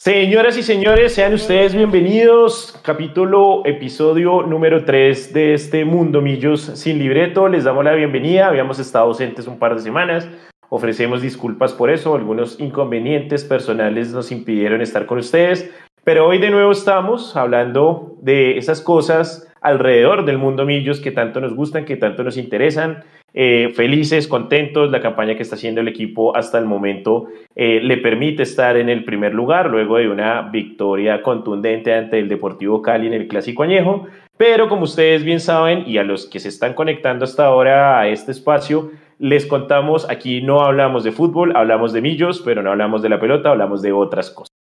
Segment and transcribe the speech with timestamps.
[0.00, 2.72] Señoras y señores, sean ustedes bienvenidos.
[2.84, 7.48] Capítulo, episodio número 3 de este Mundo Millos sin libreto.
[7.48, 8.46] Les damos la bienvenida.
[8.46, 10.28] Habíamos estado ausentes un par de semanas.
[10.68, 12.14] Ofrecemos disculpas por eso.
[12.14, 15.68] Algunos inconvenientes personales nos impidieron estar con ustedes.
[16.04, 21.40] Pero hoy de nuevo estamos hablando de esas cosas alrededor del mundo Millos que tanto
[21.40, 23.02] nos gustan, que tanto nos interesan.
[23.34, 24.90] Eh, felices, contentos.
[24.90, 28.88] La campaña que está haciendo el equipo hasta el momento eh, le permite estar en
[28.88, 33.62] el primer lugar luego de una victoria contundente ante el Deportivo Cali en el Clásico
[33.62, 34.06] Añejo.
[34.36, 38.08] Pero como ustedes bien saben y a los que se están conectando hasta ahora a
[38.08, 43.02] este espacio, les contamos, aquí no hablamos de fútbol, hablamos de millos, pero no hablamos
[43.02, 44.54] de la pelota, hablamos de otras cosas.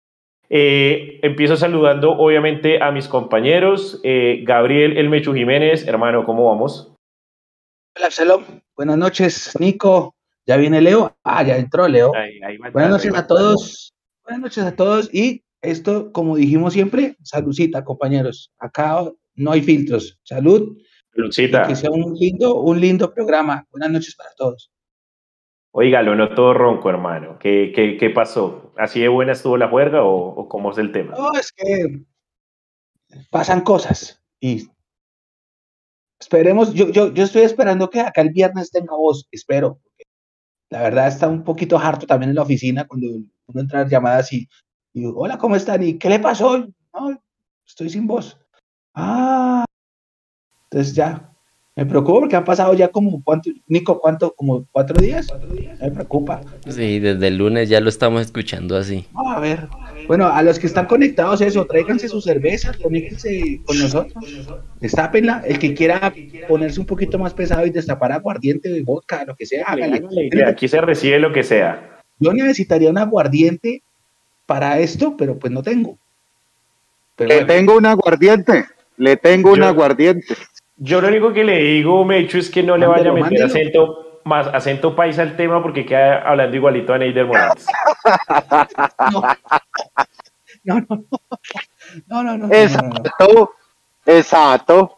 [0.48, 4.00] Eh, empiezo saludando obviamente a mis compañeros.
[4.42, 6.93] Gabriel El Mechu Jiménez, hermano, ¿cómo vamos?
[7.96, 8.44] Hola, Absalom.
[8.74, 10.16] Buenas noches, Nico.
[10.46, 11.16] ¿Ya viene Leo?
[11.22, 12.12] Ah, ya entró Leo.
[12.72, 13.94] Buenas noches a todos.
[14.24, 15.14] Buenas noches a todos.
[15.14, 18.52] Y esto, como dijimos siempre, saludcita, compañeros.
[18.58, 19.04] Acá
[19.36, 20.18] no hay filtros.
[20.24, 20.76] Salud.
[21.14, 21.68] Saludcita.
[21.68, 23.64] Que sea un lindo, un lindo programa.
[23.70, 24.72] Buenas noches para todos.
[25.70, 27.38] Oiga, lo noto ronco, hermano.
[27.38, 28.72] ¿Qué, qué, qué pasó?
[28.76, 31.14] ¿Así de buena estuvo la juerga o, o cómo es el tema?
[31.16, 32.00] No, es que
[33.30, 34.68] pasan cosas y
[36.24, 39.78] Esperemos, yo, yo, yo estoy esperando que acá el viernes tenga voz, espero.
[40.70, 44.32] La verdad está un poquito harto también en la oficina cuando uno entra a llamadas
[44.32, 44.48] y,
[44.94, 45.82] y hola, ¿cómo están?
[45.82, 46.58] ¿Y qué le pasó?
[46.58, 47.22] No,
[47.66, 48.38] estoy sin voz.
[48.94, 49.66] Ah,
[50.70, 51.30] entonces ya,
[51.76, 54.34] me preocupa porque han pasado ya como, ¿cuánto, Nico, cuánto?
[54.34, 55.26] ¿Como cuatro días?
[55.78, 56.40] Me preocupa.
[56.66, 59.04] Sí, desde el lunes ya lo estamos escuchando así.
[59.14, 59.68] a ver,
[60.06, 64.24] bueno, a los que están conectados, eso, tráiganse su cerveza, conéctense con nosotros,
[64.80, 65.42] destápenla.
[65.46, 66.12] El que quiera
[66.48, 70.02] ponerse un poquito más pesado y destapar aguardiente, vodka, lo que sea, hágale.
[70.46, 72.00] Aquí se recibe lo que sea.
[72.18, 73.82] Yo necesitaría un aguardiente
[74.46, 75.98] para esto, pero pues no tengo.
[77.18, 78.64] le tengo un aguardiente,
[78.96, 80.34] le tengo un aguardiente.
[80.76, 84.20] Yo lo único que le digo, Mecho, es que no le vaya a meter acento,
[84.24, 87.66] más acento paisa al tema porque queda hablando igualito a Neider Morales.
[89.12, 89.22] No,
[90.64, 91.04] no, no.
[92.06, 92.54] No, no, no.
[92.54, 93.52] Exacto.
[94.06, 94.96] Exacto.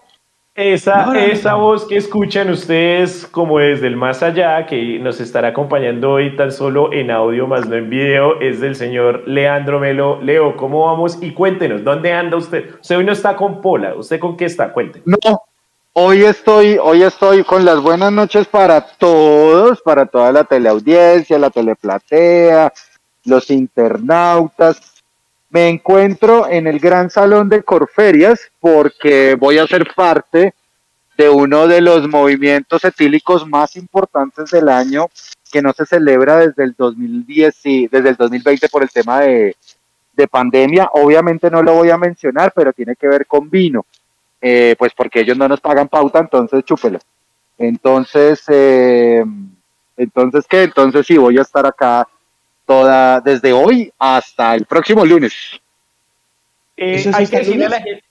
[0.55, 6.13] Esa, esa voz que escuchan ustedes como desde el más allá, que nos estará acompañando
[6.13, 10.19] hoy tan solo en audio, más no en video, es del señor Leandro Melo.
[10.23, 11.19] Leo, ¿cómo vamos?
[11.21, 12.77] Y cuéntenos, ¿dónde anda usted?
[12.81, 14.73] Usted hoy no está con Pola, ¿usted con qué está?
[14.73, 15.07] Cuéntenos.
[15.07, 15.43] No,
[15.93, 21.51] hoy estoy, hoy estoy con las buenas noches para todos, para toda la teleaudiencia, la
[21.51, 22.73] teleplatea,
[23.27, 24.96] los internautas,
[25.51, 30.55] me encuentro en el Gran Salón de Corferias porque voy a ser parte
[31.17, 35.07] de uno de los movimientos etílicos más importantes del año
[35.51, 39.57] que no se celebra desde el 2010 y desde el 2020 por el tema de,
[40.31, 40.89] pandemia.
[40.93, 43.85] Obviamente no lo voy a mencionar, pero tiene que ver con vino,
[44.41, 46.99] eh, pues porque ellos no nos pagan pauta, entonces chúpelo.
[47.59, 49.25] Entonces, eh,
[49.97, 52.09] entonces qué, entonces sí voy a estar acá
[52.67, 55.35] toda, desde hoy hasta el próximo lunes.
[56.77, 58.05] Eh, hay que decirle a la gente.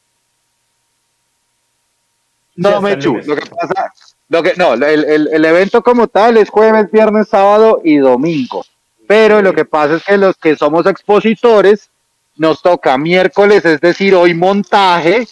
[2.56, 3.94] No, Mechu, lo que pasa,
[4.30, 8.66] lo que, no, el, el, evento como tal es jueves, viernes, sábado y domingo.
[9.08, 11.92] Pero lo que pasa es que los que somos expositores
[12.38, 15.28] nos toca miércoles, es decir, hoy montaje,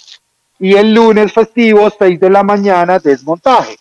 [0.59, 3.77] y el lunes festivo, 6 de la mañana, desmontaje.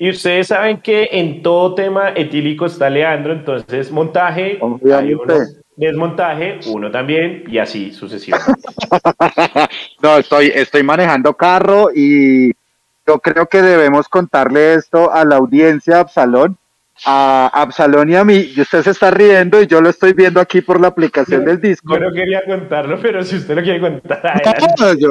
[0.00, 4.60] Y ustedes saben que en todo tema etílico está Leandro, entonces montaje,
[4.96, 5.34] hay uno,
[5.74, 8.62] desmontaje, uno también, y así sucesivamente.
[10.00, 12.52] no, estoy, estoy manejando carro y
[13.04, 16.56] yo creo que debemos contarle esto a la audiencia, Absalón,
[17.04, 20.40] a Absalón y a mí, y usted se está riendo y yo lo estoy viendo
[20.40, 21.94] aquí por la aplicación del disco.
[21.94, 24.40] Yo no quería contarlo, pero si usted lo quiere contar.
[25.00, 25.10] yo,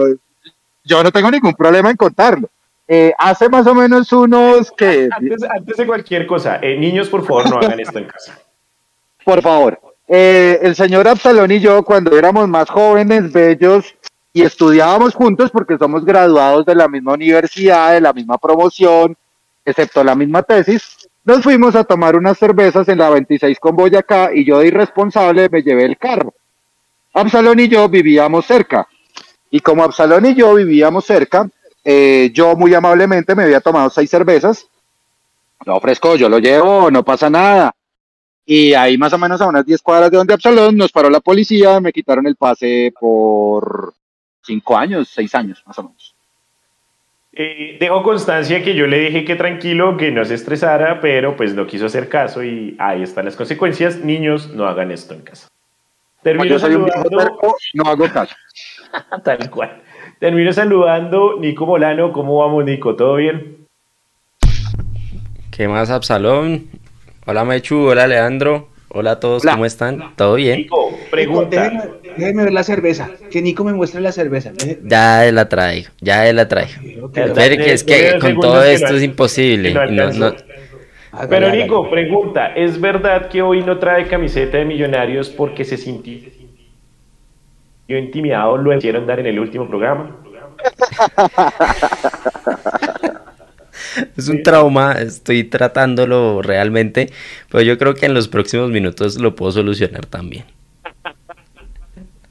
[0.86, 2.50] yo no tengo ningún problema en contarlo.
[2.88, 5.10] Eh, hace más o menos unos que...
[5.12, 8.40] Antes, de cualquier cosa, eh, niños, por favor, no hagan esto en casa.
[9.26, 9.78] Por favor.
[10.08, 13.94] Eh, el señor Absalón y yo, cuando éramos más jóvenes, bellos,
[14.32, 19.18] y estudiábamos juntos porque somos graduados de la misma universidad, de la misma promoción,
[19.66, 24.30] excepto la misma tesis, nos fuimos a tomar unas cervezas en la 26 con Boyacá
[24.34, 26.34] y yo de irresponsable me llevé el carro.
[27.14, 28.88] Absalón y yo vivíamos cerca.
[29.52, 31.50] Y como Absalón y yo vivíamos cerca,
[31.90, 34.68] eh, yo muy amablemente me había tomado seis cervezas.
[35.66, 37.74] Lo ofrezco, yo lo llevo, no pasa nada.
[38.46, 41.22] Y ahí más o menos a unas 10 cuadras de donde Absalón nos paró la
[41.22, 43.94] policía, me quitaron el pase por
[44.44, 46.14] cinco años, seis años más o menos.
[47.32, 51.54] Eh, dejo constancia que yo le dije que tranquilo, que no se estresara, pero pues
[51.54, 53.96] no quiso hacer caso y ahí están las consecuencias.
[54.04, 55.48] Niños, no hagan esto en casa.
[56.22, 58.36] Termino Yo soy un viejo terco, no hago caso.
[59.24, 59.84] tal cual.
[60.20, 62.96] Termino saludando, Nico Molano, ¿cómo vamos, Nico?
[62.96, 63.58] ¿Todo bien?
[65.52, 66.66] ¿Qué más, Absalón?
[67.26, 67.78] Hola, Mechu.
[67.90, 68.70] Hola, Leandro.
[68.90, 69.52] Hola a todos, Hola.
[69.54, 70.16] ¿cómo están?
[70.16, 70.60] ¿Todo bien?
[70.60, 71.62] Nico, pregunta.
[71.70, 71.84] Déjeme,
[72.18, 73.10] déjeme ver la cerveza.
[73.30, 74.52] Que Nico me muestre la cerveza.
[74.54, 77.12] Deje- Ya la traigo, ya la traigo.
[77.12, 79.74] que- que es que con todo esto es imposible.
[79.74, 80.34] no no-
[81.30, 81.50] Pero.
[81.52, 86.20] Nico, pregunta, ¿es verdad que hoy no trae camiseta de millonarios porque se sintió
[87.96, 90.16] intimidado, lo hicieron dar en el último programa?
[94.16, 97.12] Es un trauma, estoy tratándolo realmente,
[97.52, 100.46] pero yo creo que en los próximos minutos lo puedo solucionar también.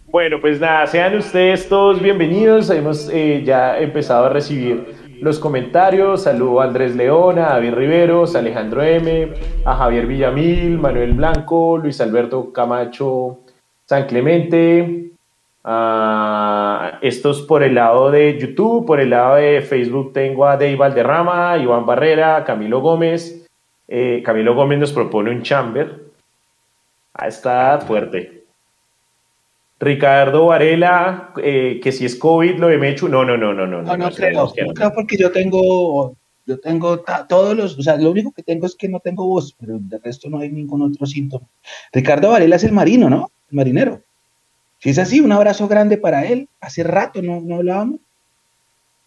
[0.06, 2.70] Bueno, pues nada, sean ustedes todos bienvenidos.
[2.70, 6.22] Hemos eh, ya empezado a recibir los comentarios.
[6.22, 9.32] Saludo a Andrés León, a David Riveros, a Alejandro M,
[9.64, 13.40] a Javier Villamil, Manuel Blanco, Luis Alberto Camacho,
[13.84, 15.15] San Clemente.
[15.68, 20.76] A estos por el lado de YouTube, por el lado de Facebook tengo a Dave
[20.76, 23.44] Valderrama, Iván Barrera, Camilo Gómez.
[23.88, 26.04] Eh, Camilo Gómez nos propone un chamber.
[27.14, 28.44] Ah, está fuerte.
[29.80, 33.82] Ricardo Varela, eh, que si es COVID lo de Mechu, no, no, no, no, no,
[33.82, 36.16] No, no creo, esperemos que no creo porque yo tengo,
[36.46, 39.54] yo tengo todos los, o sea, lo único que tengo es que no tengo voz,
[39.58, 41.46] pero de resto no hay ningún otro síntoma.
[41.92, 43.32] Ricardo Varela es el marino, ¿no?
[43.50, 44.05] El marinero.
[44.78, 46.48] Si es así, un abrazo grande para él.
[46.60, 48.00] Hace rato no, no hablábamos.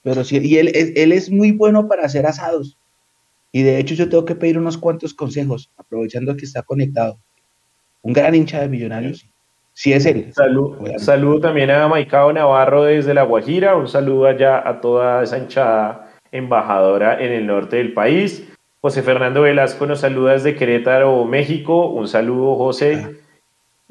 [0.03, 2.77] Pero sí, y él, es- él es muy bueno para hacer asados.
[3.51, 7.19] Y de hecho yo tengo que pedir unos cuantos consejos, aprovechando que está conectado.
[8.01, 9.25] Un gran hincha de millonarios.
[9.73, 10.31] Si es él.
[10.33, 15.37] Salud, saludo también a Maicao Navarro desde La Guajira, un saludo allá a toda esa
[15.37, 18.45] hinchada embajadora en el norte del país.
[18.81, 23.17] José Fernando Velasco nos saluda desde Querétaro, México, un saludo José.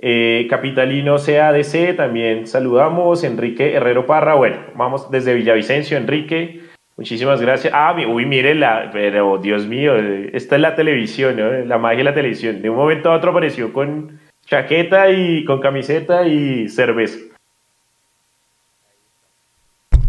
[0.00, 3.24] Eh, Capitalino CADC, también saludamos.
[3.24, 6.60] Enrique Herrero Parra, bueno, vamos desde Villavicencio, Enrique.
[6.96, 7.72] Muchísimas gracias.
[7.76, 9.94] Ah, uy, mire la, pero Dios mío,
[10.32, 11.50] esta es la televisión, ¿no?
[11.64, 12.60] La magia de la televisión.
[12.62, 17.18] De un momento a otro apareció con chaqueta y con camiseta y cerveza.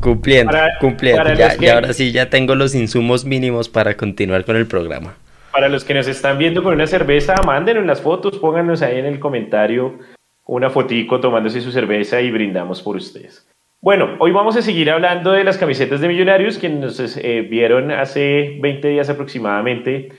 [0.01, 1.21] Cumpliendo, Para- cumpliendo.
[1.23, 4.65] para Ya, que- ya ahora sí ya tengo los insumos mínimos para continuar con el
[4.65, 5.15] programa.
[5.51, 9.05] Para los que nos están viendo con una cerveza, mándenos las fotos, pónganos ahí en
[9.05, 9.99] el comentario
[10.45, 13.47] una fotico tomándose su cerveza y brindamos por ustedes.
[13.81, 17.91] Bueno, hoy vamos a seguir hablando de las camisetas de Millonarios, quienes nos eh, vieron
[17.91, 20.09] hace 20 días aproximadamente,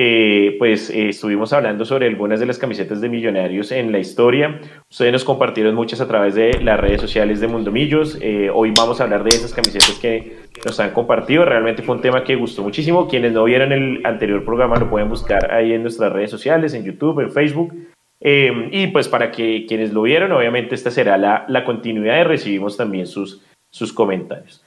[0.00, 4.60] eh, pues eh, estuvimos hablando sobre algunas de las camisetas de Millonarios en la historia.
[4.88, 8.16] Ustedes nos compartieron muchas a través de las redes sociales de Mundomillos.
[8.22, 11.44] Eh, hoy vamos a hablar de esas camisetas que nos han compartido.
[11.44, 13.08] Realmente fue un tema que gustó muchísimo.
[13.08, 16.84] Quienes no vieron el anterior programa lo pueden buscar ahí en nuestras redes sociales, en
[16.84, 17.74] YouTube, en Facebook.
[18.20, 22.76] Y pues para que quienes lo vieron, obviamente esta será la, la continuidad y recibimos
[22.76, 24.64] también sus, sus comentarios.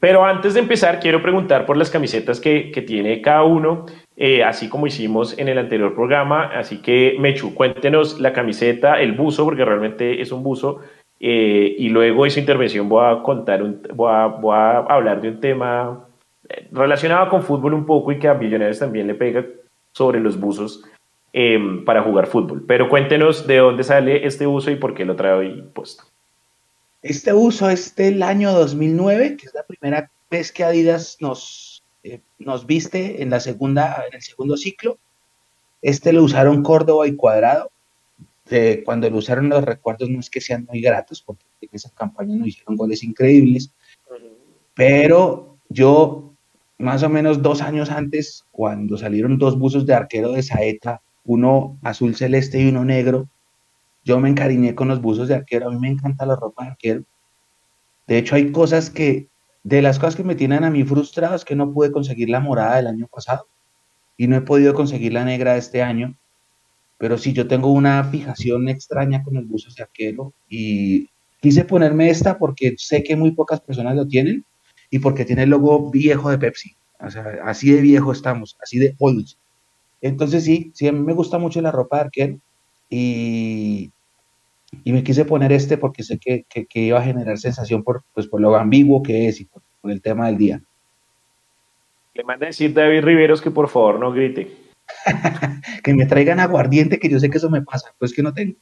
[0.00, 3.84] Pero antes de empezar, quiero preguntar por las camisetas que, que tiene cada uno,
[4.16, 6.46] eh, así como hicimos en el anterior programa.
[6.46, 10.80] Así que, Mechu, cuéntenos la camiseta, el buzo, porque realmente es un buzo.
[11.20, 15.20] eh, y luego de su intervención voy a contar, un, voy, a, voy a hablar
[15.20, 16.06] de un tema
[16.48, 19.44] eh, relacionado con fútbol un poco y que a Millonarios también le pega
[19.92, 20.82] sobre los buzos
[21.34, 22.64] eh, para jugar fútbol.
[22.66, 26.04] Pero cuéntenos de dónde sale este buzo y por qué lo trae hoy puesto.
[27.02, 32.20] Este uso es del año 2009, que es la primera vez que Adidas nos, eh,
[32.38, 34.98] nos viste en, la segunda, en el segundo ciclo.
[35.80, 37.70] Este lo usaron Córdoba y Cuadrado.
[38.50, 41.90] Eh, cuando lo usaron los recuerdos no es que sean muy gratos, porque en esa
[41.90, 43.70] campaña nos hicieron goles increíbles,
[44.74, 46.32] pero yo
[46.78, 51.78] más o menos dos años antes, cuando salieron dos buzos de arquero de Saeta, uno
[51.82, 53.28] azul celeste y uno negro,
[54.10, 56.70] yo me encariñé con los buzos de arquero, a mí me encanta la ropa de
[56.70, 57.04] arquero.
[58.08, 59.28] De hecho, hay cosas que,
[59.62, 62.40] de las cosas que me tienen a mí frustrado es que no pude conseguir la
[62.40, 63.46] morada del año pasado
[64.16, 66.16] y no he podido conseguir la negra de este año,
[66.98, 71.08] pero sí, yo tengo una fijación extraña con los buzos de arquero y
[71.40, 74.44] quise ponerme esta porque sé que muy pocas personas lo tienen
[74.90, 76.74] y porque tiene el logo viejo de Pepsi.
[76.98, 79.28] O sea, así de viejo estamos, así de old.
[80.00, 82.40] Entonces sí, sí, a mí me gusta mucho la ropa de arquero
[82.90, 83.92] y,
[84.84, 88.02] y me quise poner este porque sé que, que, que iba a generar sensación por,
[88.14, 90.60] pues, por lo ambiguo que es y por, por el tema del día.
[92.14, 94.50] Le manda a decir David Riveros que por favor no grite.
[95.84, 98.54] que me traigan aguardiente, que yo sé que eso me pasa, pues que no tengo.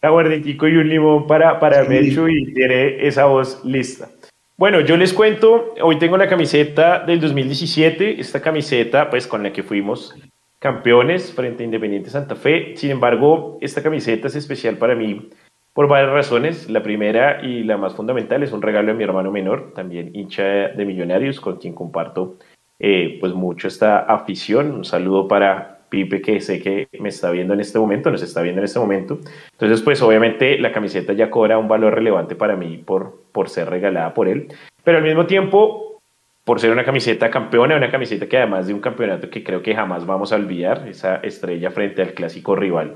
[0.00, 1.88] Aguardientico y un limón para, para Sí.
[1.88, 4.10] Mechu y tiene esa voz lista.
[4.56, 9.52] Bueno, yo les cuento, hoy tengo la camiseta del 2017, esta camiseta pues con la
[9.52, 10.14] que fuimos
[10.60, 12.76] campeones frente a Independiente Santa Fe.
[12.76, 15.30] Sin embargo, esta camiseta es especial para mí
[15.74, 16.70] por varias razones.
[16.70, 20.44] La primera y la más fundamental es un regalo de mi hermano menor, también hincha
[20.44, 22.36] de Millonarios, con quien comparto
[22.78, 24.70] eh, pues mucho esta afición.
[24.72, 28.40] Un saludo para Pipe, que sé que me está viendo en este momento, nos está
[28.40, 29.18] viendo en este momento.
[29.52, 33.68] Entonces, pues obviamente la camiseta ya cobra un valor relevante para mí por, por ser
[33.68, 34.48] regalada por él.
[34.82, 36.00] Pero al mismo tiempo,
[36.44, 39.74] por ser una camiseta campeona, una camiseta que además de un campeonato que creo que
[39.74, 42.94] jamás vamos a olvidar, esa estrella frente al clásico rival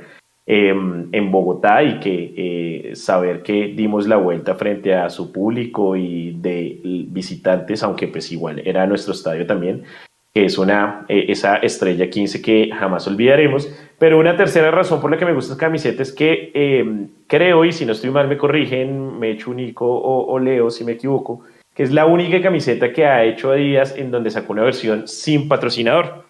[0.50, 2.34] em, en Bogotá y que
[2.90, 8.32] eh, saber que dimos la vuelta frente a su público y de visitantes, aunque pues
[8.32, 9.84] igual era nuestro estadio también,
[10.32, 13.70] que es una, eh, esa estrella 15 que jamás olvidaremos.
[13.98, 17.66] Pero una tercera razón por la que me gusta esta camiseta es que em, creo,
[17.66, 20.82] y si no estoy mal me corrigen, me echo un Nico o, o Leo si
[20.82, 21.42] me equivoco,
[21.74, 25.46] que es la única camiseta que ha hecho Adidas en donde sacó una versión sin
[25.46, 26.24] patrocinador,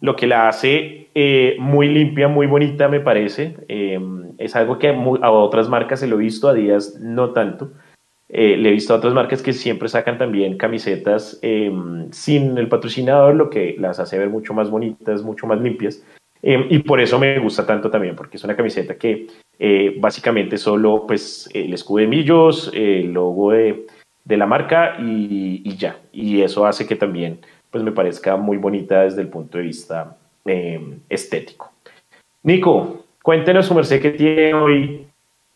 [0.00, 3.56] lo que la hace eh, muy limpia, muy bonita, me parece.
[3.68, 7.72] Em, es algo que a otras marcas se lo he visto, a Adidas no tanto.
[8.28, 12.68] Eh, le he visto a otras marcas que siempre sacan también camisetas em, sin el
[12.68, 16.04] patrocinador, lo que las hace ver mucho más bonitas, mucho más limpias.
[16.42, 19.26] Em, y por eso me gusta tanto también, porque es una camiseta que
[19.58, 23.86] eh, básicamente solo pues, el escudo de Millos, el logo de,
[24.24, 25.98] de la marca y, ya.
[26.12, 30.16] Y eso hace que también pues me parezca muy bonita desde el punto de vista
[30.44, 31.72] em, estético.
[32.42, 35.06] Nico, cuéntenos su merced que tiene hoy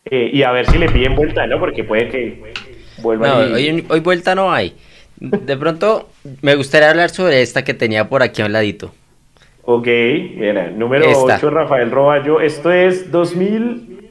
[0.05, 1.59] eh, y a ver si le piden vuelta, ¿no?
[1.59, 2.53] Porque puede que
[3.01, 3.27] vuelva.
[3.27, 4.75] No, hoy, hoy, vuelta no hay.
[5.17, 6.09] De pronto
[6.41, 8.93] me gustaría hablar sobre esta que tenía por aquí a un ladito.
[9.63, 12.39] Ok, mira, número 8, Rafael Roballo.
[12.39, 14.09] Esto es 2000.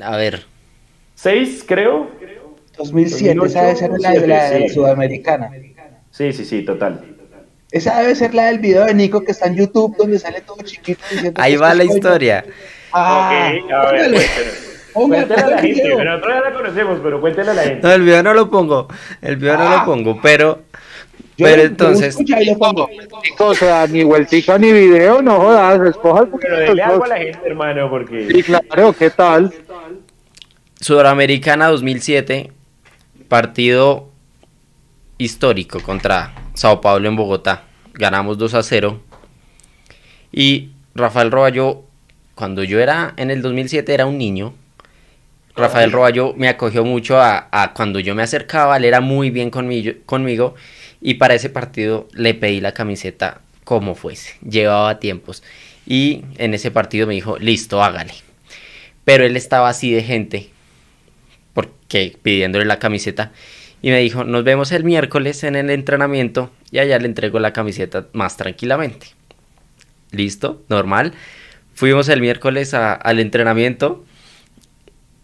[0.00, 0.44] A ver.
[1.16, 2.10] 6, creo.
[2.78, 5.50] 2007, esa debe ser la de la sudamericana.
[6.10, 7.15] Sí, sí, sí, total.
[7.70, 10.58] Esa debe ser la del video de Nico que está en YouTube, donde sale todo
[10.62, 11.02] chiquito.
[11.34, 12.44] Ahí va la historia.
[12.92, 14.14] Ah, ok, a ver,
[14.92, 15.42] cuéntale.
[15.42, 17.86] a la gente, nosotros ya la conocemos, pero cuéntale a la gente.
[17.86, 18.88] No, el video no lo pongo,
[19.20, 19.84] el video no lo ah.
[19.84, 20.62] pongo, pero...
[21.36, 22.16] pero entonces...
[23.38, 27.40] O sea, ni vueltica ni video, no jodas, escoja Pero dele algo a la gente,
[27.44, 28.28] hermano, porque...
[28.30, 29.52] Sí, claro, ¿qué tal?
[30.80, 32.52] Sudamericana 2007,
[33.28, 34.08] partido
[35.18, 37.64] histórico contra Sao Paulo en Bogotá.
[37.92, 38.98] Ganamos 2 a 0.
[40.32, 41.84] Y Rafael Roballo,
[42.34, 44.54] cuando yo era en el 2007, era un niño.
[45.54, 49.92] Rafael Roballo me acogió mucho a, cuando yo me acercaba, él era muy bien conmigo,
[50.04, 50.54] conmigo
[51.00, 55.42] y para ese partido le pedí la camiseta como fuese, llevaba tiempos
[55.86, 58.12] y en ese partido me dijo, listo, hágale.
[59.04, 60.50] Pero él estaba así de gente,
[61.54, 63.32] porque pidiéndole la camiseta
[63.82, 67.52] y me dijo, nos vemos el miércoles en el entrenamiento y allá le entrego la
[67.52, 69.08] camiseta más tranquilamente.
[70.12, 71.12] Listo, normal.
[71.74, 74.04] Fuimos el miércoles al entrenamiento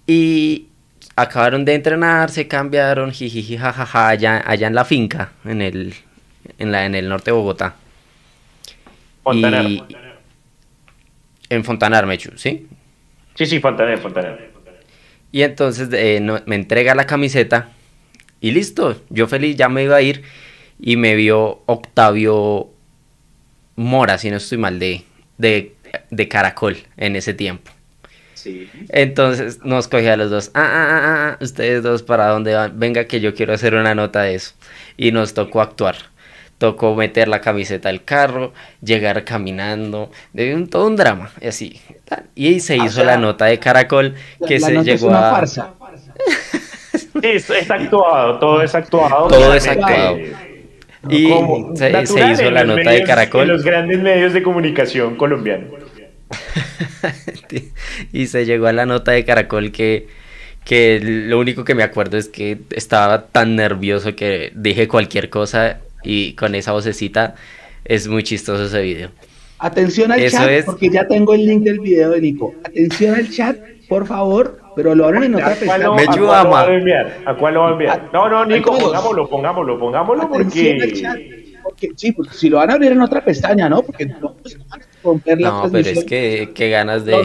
[0.07, 0.69] y
[1.17, 5.95] acabaron de entrenar, se cambiaron, jijiji, jajaja, allá, allá en la finca, en el,
[6.59, 7.77] en la, en el norte de Bogotá.
[9.23, 9.67] Fontanar.
[11.49, 12.67] en Fontanar, Mechu, ¿sí?
[13.35, 14.51] Sí, sí, Fontanar, Fontanar.
[15.31, 17.71] Y entonces eh, me entrega la camiseta
[18.43, 20.23] y listo, yo feliz, ya me iba a ir
[20.81, 22.69] y me vio Octavio
[23.77, 25.05] Mora, si no estoy mal, de,
[25.39, 27.71] de, Caracol en ese tiempo.
[28.35, 28.69] Sí.
[28.89, 30.51] Entonces nos cogía a los dos.
[30.55, 32.81] Ah, ah, ah, ah, ustedes dos para dónde van.
[32.81, 34.55] Venga que yo quiero hacer una nota de eso.
[34.97, 35.95] Y nos tocó actuar.
[36.59, 41.81] Tocó meter la camiseta al carro, llegar caminando, de un, todo un drama, y así.
[42.35, 45.47] Y se hizo la nota de Caracol que se llegó a.
[45.47, 45.61] Sí,
[47.23, 49.29] es actuado, todo es actuado.
[49.29, 50.19] Todo es actuado.
[51.09, 51.29] Y
[51.75, 53.43] se, hizo la nota de Caracol.
[53.43, 55.71] En los grandes medios de comunicación colombianos.
[58.13, 60.07] y se llegó a la nota de Caracol que,
[60.65, 65.81] que lo único que me acuerdo es que estaba tan nervioso que dije cualquier cosa
[66.05, 67.35] y con esa vocecita
[67.85, 69.11] es muy chistoso ese video.
[69.59, 72.55] Atención al chat, porque ya tengo el link del video de Nico.
[72.65, 73.57] Atención al chat,
[73.89, 75.91] por favor, pero lo abren en otra pestaña.
[75.93, 77.19] Me ¿A cuál lo va a enviar?
[77.27, 78.11] ¿A cuál lo va a enviar?
[78.13, 80.79] No, no, Nico, pongámoslo, pongámoslo, pongámoslo porque...
[81.63, 81.91] porque...
[81.97, 83.83] Sí, porque si lo van a abrir en otra pestaña, ¿no?
[83.83, 84.59] Porque no, pues,
[85.03, 87.17] romper la No, pero es que qué ganas de,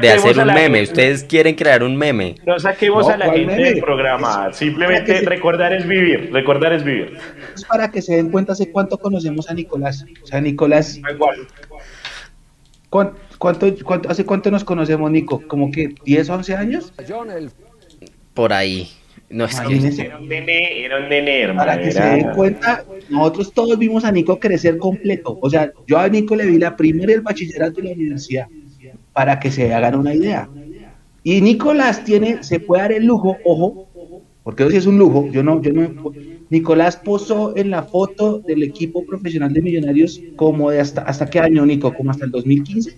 [0.00, 0.82] de hacer un meme.
[0.82, 2.36] Ustedes quieren crear un meme.
[2.46, 4.52] No saquemos a la gente del programa.
[4.52, 6.30] Simplemente recordar es vivir.
[6.32, 7.18] Recordar es vivir.
[7.54, 10.04] Es para que se den cuenta hace cuánto conocemos a Nicolás.
[10.22, 10.98] O sea, Nicolás.
[10.98, 11.46] Igual.
[13.38, 13.72] ¿Cuánto,
[14.08, 15.42] ¿Hace cuánto nos conocemos, Nico?
[15.46, 16.92] ¿Como que 10, 11 años?
[18.34, 18.88] Por ahí.
[19.30, 19.76] No es que.
[19.76, 21.58] Era un nene, era un nene, hermano.
[21.58, 25.38] Para que se den cuenta, nosotros todos vimos a Nico crecer completo.
[25.40, 28.46] O sea, yo a Nico le vi la primaria, el bachillerato y la universidad,
[29.12, 30.48] para que se hagan una idea.
[31.22, 33.88] Y Nicolás tiene, se puede dar el lujo, ojo,
[34.42, 35.28] porque eso sí es un lujo.
[35.30, 36.12] Yo no, yo no.
[36.48, 41.38] Nicolás posó en la foto del equipo profesional de Millonarios como de hasta, hasta qué
[41.38, 42.96] año, Nico, como hasta el 2015.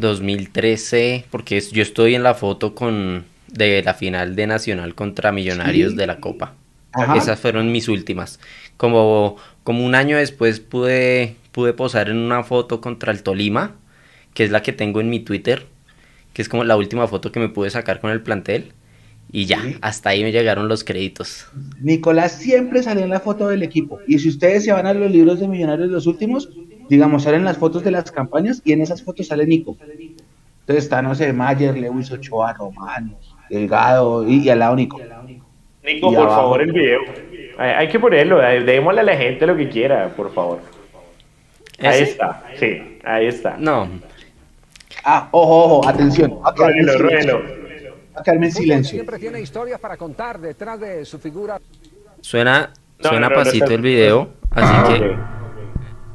[0.00, 5.92] 2013, porque yo estoy en la foto con de la final de Nacional contra Millonarios
[5.92, 5.96] Sí.
[5.96, 6.54] de la Copa.
[6.92, 7.16] Ajá.
[7.16, 8.40] Esas fueron mis últimas.
[8.76, 13.76] Como, como un año después pude, pude posar en una foto contra el Tolima,
[14.34, 15.66] que es la que tengo en mi Twitter,
[16.32, 18.72] que es como la última foto que me pude sacar con el plantel.
[19.32, 19.76] Y ya, Sí.
[19.80, 21.46] hasta ahí me llegaron los créditos.
[21.80, 24.00] Nicolás siempre sale en la foto del equipo.
[24.08, 26.48] Y si ustedes se van a los libros de Millonarios, los últimos,
[26.90, 29.76] digamos, salen las fotos de las campañas y en esas fotos sale Nico.
[29.80, 33.14] Entonces está, no sé, Mayer, Lewis Ochoa, Román,
[33.48, 34.98] Delgado y, y al lado Nico.
[35.82, 36.34] Nico, Y por abajo.
[36.42, 37.00] favor, el video.
[37.58, 40.60] Hay, hay que ponerlo, eh, démosle a la gente lo que quiera, por favor.
[41.78, 43.56] Ahí está, sí, ahí está.
[43.56, 43.88] No,
[45.02, 46.38] Ah, ojo, ojo, atención.
[46.56, 46.98] Silencio.
[46.98, 47.38] ruédelo.
[48.14, 48.90] Va a quedarme en silencio.
[48.96, 51.58] Siempre tiene historias para contar detrás de su figura.
[52.20, 55.18] suena, No, suena no, no, no pasito el video, así que Ok.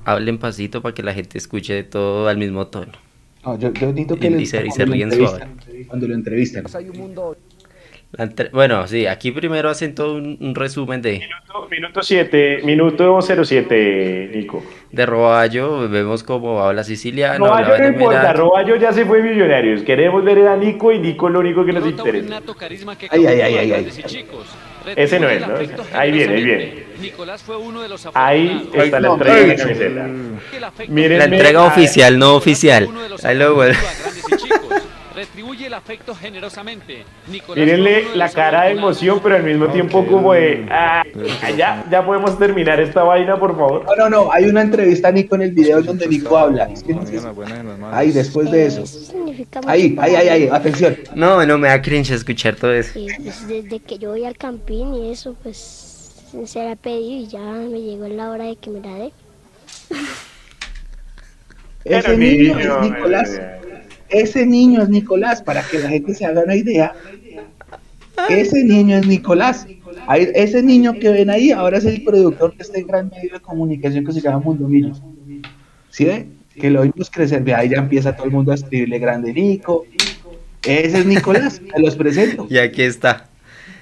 [0.06, 2.92] Hablen pasito para que la gente escuche todo al mismo tono.
[3.44, 5.58] No, yo, yo necesito que Y- les- y se- y se cuando lo ríen entrevistan,
[5.88, 6.64] Cuando lo entrevistan.
[6.76, 7.38] Hay un mundo
[8.18, 12.62] La entre- Bueno, sí, aquí primero hacen todo un, un resumen de, Minuto- Minuto 7,
[12.64, 14.64] minuto 07, Nico.
[14.92, 18.32] de Roballo, vemos cómo habla siciliano, Roballo no de importa.
[18.34, 19.82] Roballo ya se fue Millonarios.
[19.82, 22.42] Queremos ver a Nico y Nico es lo único que nos interesa.
[23.12, 23.88] Ay, ay, ay, ay, ay.
[24.96, 25.56] Ese no es, ¿no?
[25.94, 26.85] Ahí viene, ahí generosamente.
[27.02, 30.08] Nicolás fue uno de los Ahí está la entrega de la camiseta.
[30.88, 32.90] Miren, La entrega oficial, no oficial.
[33.24, 33.56] Ahí lo.
[35.16, 37.06] Retribuye el afecto generosamente.
[37.56, 40.66] Mírenle la cara de emoción, pero al mismo tiempo como de...
[40.70, 41.04] "Ah,
[41.58, 43.86] ya, ya podemos terminar esta vaina, por favor.
[43.86, 44.32] No, no, no.
[44.32, 46.66] Hay una entrevista a Nico en el video donde Nico habla.
[46.66, 47.22] Es que no sé-
[47.94, 48.84] Ahí, después de eso.
[49.66, 50.50] Ahí, ahí, ahí, ahí.
[50.52, 50.98] Atención.
[51.16, 52.92] No, no me da cringe escuchar todo eso.
[52.94, 55.95] Pues, desde que yo voy al campín y eso, pues
[56.46, 59.12] se la pedí y ya me llegó la hora de que me la dé.
[61.86, 63.42] Ese niño niño, es Nicolás.
[64.10, 66.94] Ese niño es Nicolás, para que la gente se haga una idea.
[68.30, 69.68] Ese niño es Nicolás.
[70.08, 73.40] Ahí- ese niño que ven ahí ahora es el productor de este gran medio de
[73.40, 75.02] comunicación que se llama Mundo Millos.
[75.90, 76.28] ¿Sí ve?
[76.60, 77.44] Que lo vimos crecer.
[77.44, 79.86] Ve, ahí ya empieza todo el mundo a escribirle grande Nico.
[80.64, 82.48] Ese es Nicolás, se los presento.
[82.50, 83.30] Y aquí está.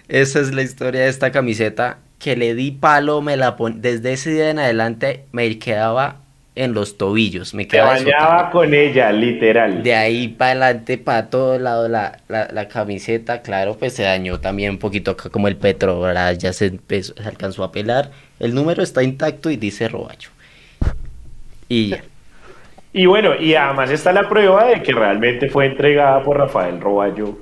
[0.09, 3.81] Esa es la historia de esta camiseta que le di palo, me la pon...
[3.81, 6.21] desde ese día en adelante me quedaba
[6.55, 9.81] en los tobillos, me quedaba bañaba con ella, literal.
[9.83, 14.39] De ahí para adelante, para todo lado, la, la, la camiseta, claro, pues se dañó
[14.39, 18.11] también un poquito acá como el Petrobras, ya se, empezó- se alcanzó a pelar.
[18.39, 20.29] El número está intacto y dice Roballo.
[21.69, 22.03] Y ya.
[22.93, 27.35] Y bueno, y además está la prueba de que realmente fue entregada por Rafael Roballo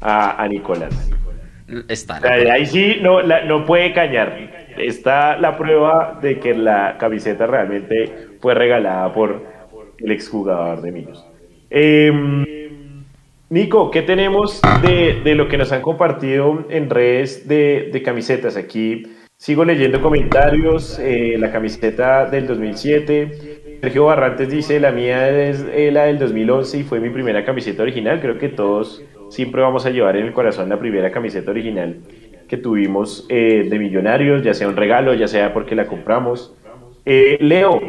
[0.00, 0.94] a, a Nicolás.
[1.88, 2.20] Está.
[2.52, 4.38] Ahí sí no, la- no puede cañar.
[4.78, 9.42] Está la prueba de que la camiseta realmente fue regalada por
[9.98, 11.26] el exjugador de Millos.
[11.70, 12.44] Em,
[13.48, 18.56] Nico, ¿qué tenemos de, de lo que nos han compartido en redes de, de camisetas?
[18.56, 19.04] Aquí
[19.36, 20.98] sigo leyendo comentarios.
[20.98, 23.78] eh, la camiseta del 2007.
[23.80, 27.82] Sergio Barrantes dice, la mía es eh, la del 2011 y fue mi primera camiseta
[27.82, 28.20] original.
[28.20, 32.00] Creo que todos siempre vamos a llevar en el corazón la primera camiseta original
[32.48, 36.54] que tuvimos eh, de Millonarios, ya sea un regalo, ya sea porque la compramos.
[37.04, 37.80] Eh, Leo,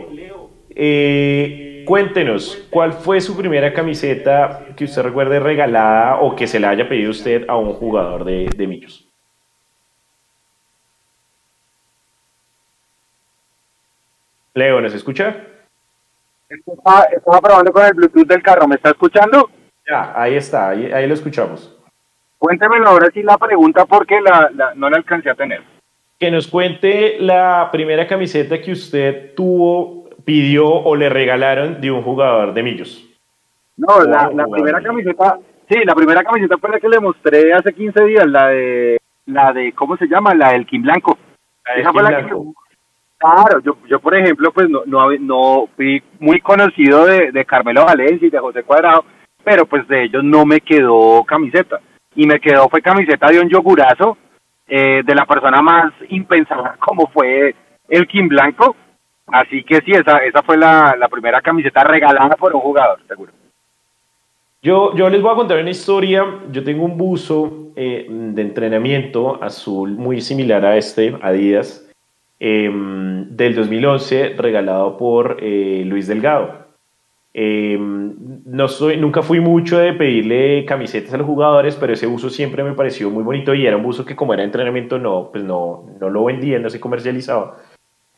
[0.69, 6.69] eh, cuéntenos, ¿cuál fue su primera camiseta que usted recuerde regalada o que se la
[6.69, 9.07] haya pedido usted a un jugador de, Millos?
[14.53, 15.35] Leo, ¿nos escucha?
[16.49, 19.49] Estaba, estaba probando con el Bluetooth del carro, ¿me está escuchando?
[19.89, 21.73] Ya, ahí está, ahí, ahí lo escuchamos.
[22.37, 25.61] Cuéntemelo ahora sí la pregunta porque la, la- no la alcancé a tener.
[26.19, 32.01] Que nos cuente la primera camiseta que usted tuvo, pidió o le regalaron de un
[32.01, 33.03] jugador de Millos.
[33.77, 35.37] No, la, primera camiseta,
[35.69, 39.53] sí, la primera camiseta fue la que le mostré hace 15 días, la de, la
[39.53, 40.33] de, ¿cómo se llama?
[40.33, 41.17] La del Kim Blanco.
[41.83, 42.53] La fue la que Blanco.
[43.19, 47.85] Claro, yo, yo por ejemplo, pues no, no, no fui muy conocido de, de Carmelo
[47.85, 49.05] Valencia y de José Cuadrado,
[49.47, 51.79] pero pues de ellos no me quedó camiseta.
[52.15, 54.17] Y me quedó fue camiseta de un yogurazo
[54.67, 57.55] eh, de la persona más impensada como fue
[57.87, 58.75] el Kim Blanco.
[59.27, 63.31] Así que sí, esa, esa fue la, la primera camiseta regalada por un jugador, seguro.
[64.61, 66.25] Yo, yo les voy a contar una historia.
[66.51, 71.89] Yo tengo un buzo eh, de entrenamiento azul muy similar a este, Adidas,
[72.41, 72.69] eh,
[73.29, 76.66] del 2011, regalado por eh, Luis Delgado.
[77.39, 82.31] Eh, no soy, nunca fui mucho de pedirle camisetas a los jugadores, pero ese buzo
[82.31, 85.43] siempre me pareció muy bonito y era un buzo que como era entrenamiento no, pues
[85.43, 87.57] no, no lo vendía, no se comercializaba.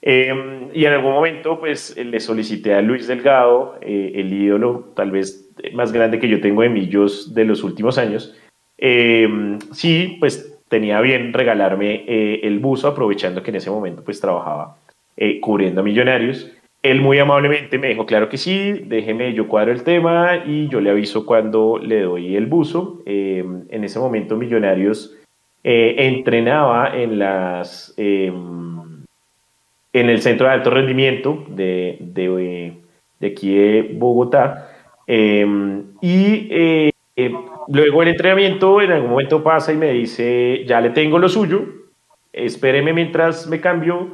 [0.02, 5.12] Eh, y en algún momento pues le solicité a Luis Delgado, eh, el ídolo tal
[5.12, 8.34] vez más grande que yo tengo de millos de los últimos años,
[8.78, 14.22] eh, sí, pues tenía bien regalarme eh, el buzo aprovechando que en ese momento pues
[14.22, 14.78] trabajaba
[15.18, 16.50] eh, cubriendo a millonarios.
[16.82, 20.80] Él muy amablemente me dijo, claro que sí, déjeme, yo cuadro el tema y yo
[20.80, 23.02] le aviso cuando le doy el buzo.
[23.06, 25.15] Eh, en ese momento Millonarios
[25.63, 27.94] eh, entrenaba en las...
[27.98, 28.32] eh,
[29.92, 32.74] en el centro de alto rendimiento de, de,
[33.20, 34.70] de aquí de Bogotá.
[35.08, 35.46] Eh,
[36.00, 36.92] y eh,
[37.68, 41.65] luego el entrenamiento en algún momento pasa y me dice, ya le tengo lo suyo,
[42.32, 44.12] espéreme mientras me cambio.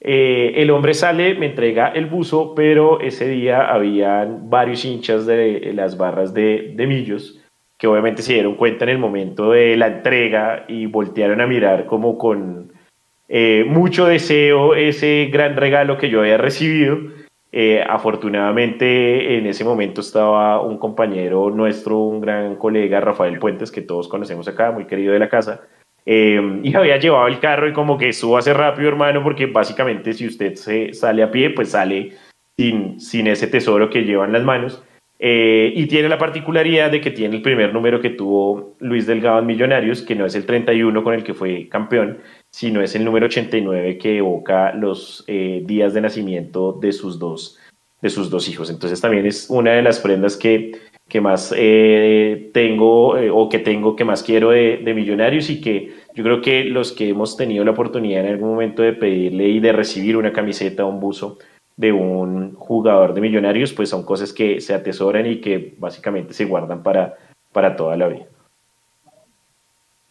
[0.00, 5.72] Eh, el hombre sale, me entrega el buzo, pero ese día habían varios hinchas de
[5.74, 7.42] las barras de, Millos
[7.78, 11.84] que obviamente se dieron cuenta en el momento de la entrega y voltearon a mirar
[11.84, 12.72] como con
[13.28, 16.96] eh, mucho deseo ese gran regalo que yo había recibido.
[17.52, 23.82] Eh, afortunadamente en ese momento estaba un compañero nuestro, un gran colega, Rafael Puentes, que
[23.82, 25.62] todos conocemos acá, muy querido de la casa,
[26.06, 30.26] eh, y había llevado el carro y como que súbase rápido, hermano, porque básicamente si
[30.26, 32.12] usted se sale a pie, pues sale
[32.56, 34.82] sin, sin ese tesoro que lleva en las manos.
[35.18, 39.38] Eh, y tiene la particularidad de que tiene el primer número que tuvo Luis Delgado
[39.38, 42.18] en Millonarios, que no es el 31 con el que fue campeón,
[42.50, 47.58] sino es el número 89 que evoca los eh, días de nacimiento de sus dos,
[48.02, 48.68] de sus dos hijos.
[48.68, 50.72] Entonces también es una de las prendas que,
[51.08, 55.60] que más eh, tengo eh, o que tengo que más quiero de, de Millonarios y
[55.60, 59.48] que yo creo que los que hemos tenido la oportunidad en algún momento de pedirle
[59.48, 61.38] y de recibir una camiseta o un buzo
[61.76, 66.46] de un jugador de Millonarios, pues son cosas que se atesoran y que básicamente se
[66.46, 67.14] guardan para,
[67.52, 68.24] para toda la vida.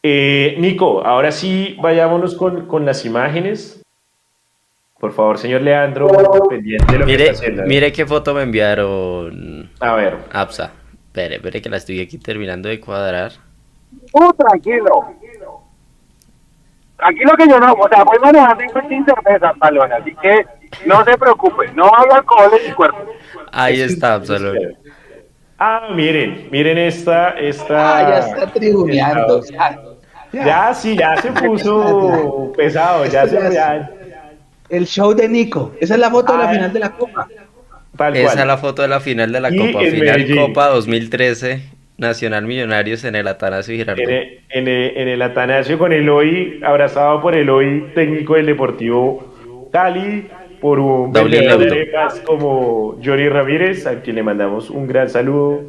[0.04, 3.82] Eh, Nico, ahora sí vayámonos con, con las imágenes.
[5.00, 6.08] Por favor, señor Leandro,
[6.48, 7.64] pendiente de lo que Mire, está haciendo.
[7.64, 10.72] mire qué foto me enviaron A ver, Apsa.
[11.16, 13.32] Espere, espere que la estoy aquí terminando de cuadrar.
[14.12, 15.14] Uh, tranquilo.
[16.98, 19.54] Tranquilo que yo no, o sea, voy manejando en sin cerveza,
[19.98, 20.46] así que
[20.86, 22.98] no se preocupe, no hay alcohol en mi cuerpo.
[23.54, 24.54] Ahí está, lo-
[25.58, 27.98] Ah, miren, miren esta, esta.
[27.98, 29.42] Ah, ya está tribuneando.
[29.46, 29.80] Ya,
[30.34, 33.90] Ya, sí, ya se puso pesado, ya se ya,
[34.68, 35.72] El show de Nico.
[35.80, 36.54] Esa es la foto de la Ah.
[36.54, 37.26] final de la Copa.
[37.98, 38.40] Tal Esa cual.
[38.40, 39.80] es la foto de la final de la Y Copa.
[39.86, 40.38] Final Medellín.
[40.38, 41.76] Copa 2013.
[41.98, 44.04] Nacional Millonarios en el Atanasio Girardot.
[44.04, 48.36] En el, en el- en el Atanasio con el hoy, abrazado por el hoy técnico
[48.36, 50.28] del Deportivo Cali,
[50.60, 51.90] por un de
[52.26, 55.62] como Johnny Ramírez, a quien le mandamos un gran saludo.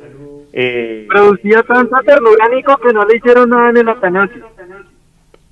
[0.52, 4.46] Eh, Producía tanta ternura, Nico, que no le hicieron nada en el Atanasio.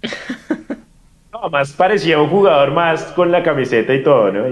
[1.32, 4.44] no, más parecía un jugador más con la camiseta y todo, ¿no?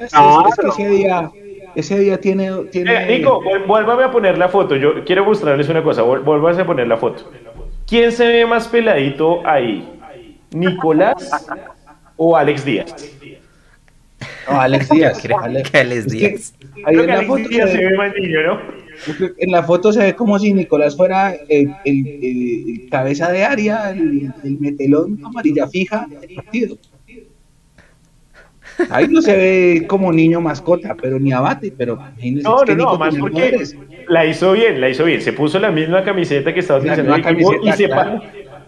[0.00, 0.44] Es, Claro.
[0.48, 1.30] es que ese día,
[1.74, 4.76] ese día tiene, tiene Eh, Nico, vuélvame a poner la foto.
[4.76, 6.02] Yo quiero mostrarles una cosa.
[6.02, 7.30] Vuélvase a poner la foto.
[7.86, 9.88] ¿Quién se ve más peladito ahí?
[10.52, 11.46] ¿Nicolás
[12.16, 12.94] o Alex Díaz?
[14.50, 15.18] no, Alex Díaz.
[15.22, 16.54] Creo Alex- que Alex que Díaz.
[16.76, 18.78] ahí Creo en que la Alex foto Díaz se ve- ve más niño, ¿no?
[19.38, 23.44] En la foto se ve como si Nicolás fuera el, el- el- el cabeza de
[23.44, 26.76] área, el, el metelón amarilla fija del partido.
[28.90, 32.96] Ahí no se ve como niño mascota, pero ni abate, pero imagínense, No, no, no,
[32.96, 33.58] más porque
[34.08, 35.20] la hizo bien, la hizo bien.
[35.20, 38.10] Se puso la misma camiseta que estaba utilizando el equipo y, se claro.
[38.10, 38.22] paró,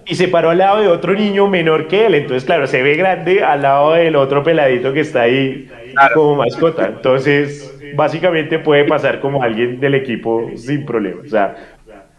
[0.07, 2.14] y se paró al lado de otro niño menor que él.
[2.14, 5.68] Entonces, claro, se ve grande al lado del otro peladito que está ahí
[6.14, 6.87] como mascota.
[6.87, 11.23] Entonces, básicamente puede pasar como alguien del equipo sin problema.
[11.25, 11.57] O sea,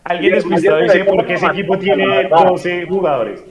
[0.04, 3.44] alguien despistado dice, ¿por qué ese equipo tiene 12 jugadores?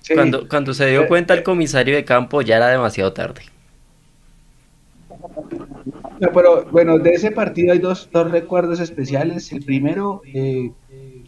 [0.00, 0.14] Sí.
[0.14, 3.42] Cuando, cuando se dio cuenta el comisario de campo ya era demasiado tarde.
[6.20, 9.52] No, pero bueno, de ese partido hay dos, dos recuerdos especiales.
[9.52, 10.72] El primero, eh,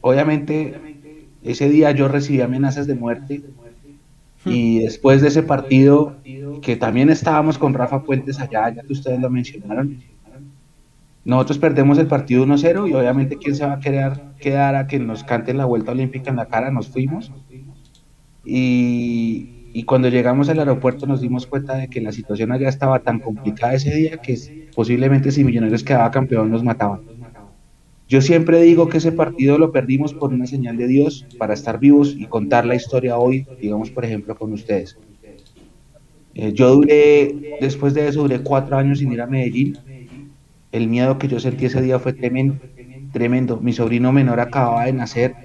[0.00, 0.74] obviamente,
[1.42, 3.42] ese día yo recibí amenazas de muerte.
[4.44, 6.16] Y después de ese partido,
[6.62, 10.00] que también estábamos con Rafa Puentes allá, ya que ustedes lo mencionaron,
[11.24, 14.98] nosotros perdemos el partido 1-0 y obviamente quién se va a querer quedar a que
[14.98, 17.30] nos canten la vuelta olímpica en la cara, nos fuimos.
[18.44, 23.02] Y, y cuando llegamos al aeropuerto nos dimos cuenta de que la situación allá estaba
[23.04, 24.36] tan complicada ese día que
[24.74, 27.00] posiblemente si Millonarios quedaba campeón nos mataban.
[28.08, 31.78] Yo siempre digo que ese partido lo perdimos por una señal de Dios para estar
[31.78, 34.98] vivos y contar la historia hoy, digamos, por ejemplo, con ustedes.
[36.34, 39.80] Eh, yo duré, después de eso, duré cuatro años sin ir a Medellín.
[40.72, 42.60] El miedo que yo sentí ese día fue tremendo.
[43.12, 43.60] tremendo.
[43.60, 45.38] Mi sobrino menor acababa de nacer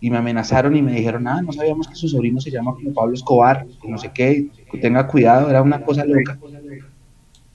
[0.00, 2.92] y me amenazaron y me dijeron, ah, no sabíamos que su sobrino se llama como
[2.92, 6.38] Pablo Escobar, que no sé qué, que tenga cuidado, era una cosa loca.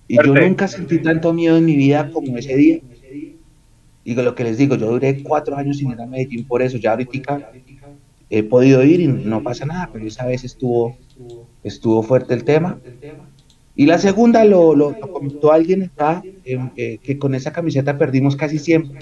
[0.08, 2.80] Y yo nunca sentí tanto miedo en mi vida como ese día.
[4.04, 6.78] Y lo que les digo, yo duré cuatro años sin ir a Medellín por eso,
[6.78, 7.52] ya ahorita
[8.30, 10.98] he podido ir y no pasa nada, pero esa vez estuvo,
[11.64, 12.80] estuvo fuerte el tema.
[13.76, 18.58] Y la segunda lo, lo, comentó alguien acá, eh, que con esa camiseta perdimos casi
[18.58, 19.00] siempre.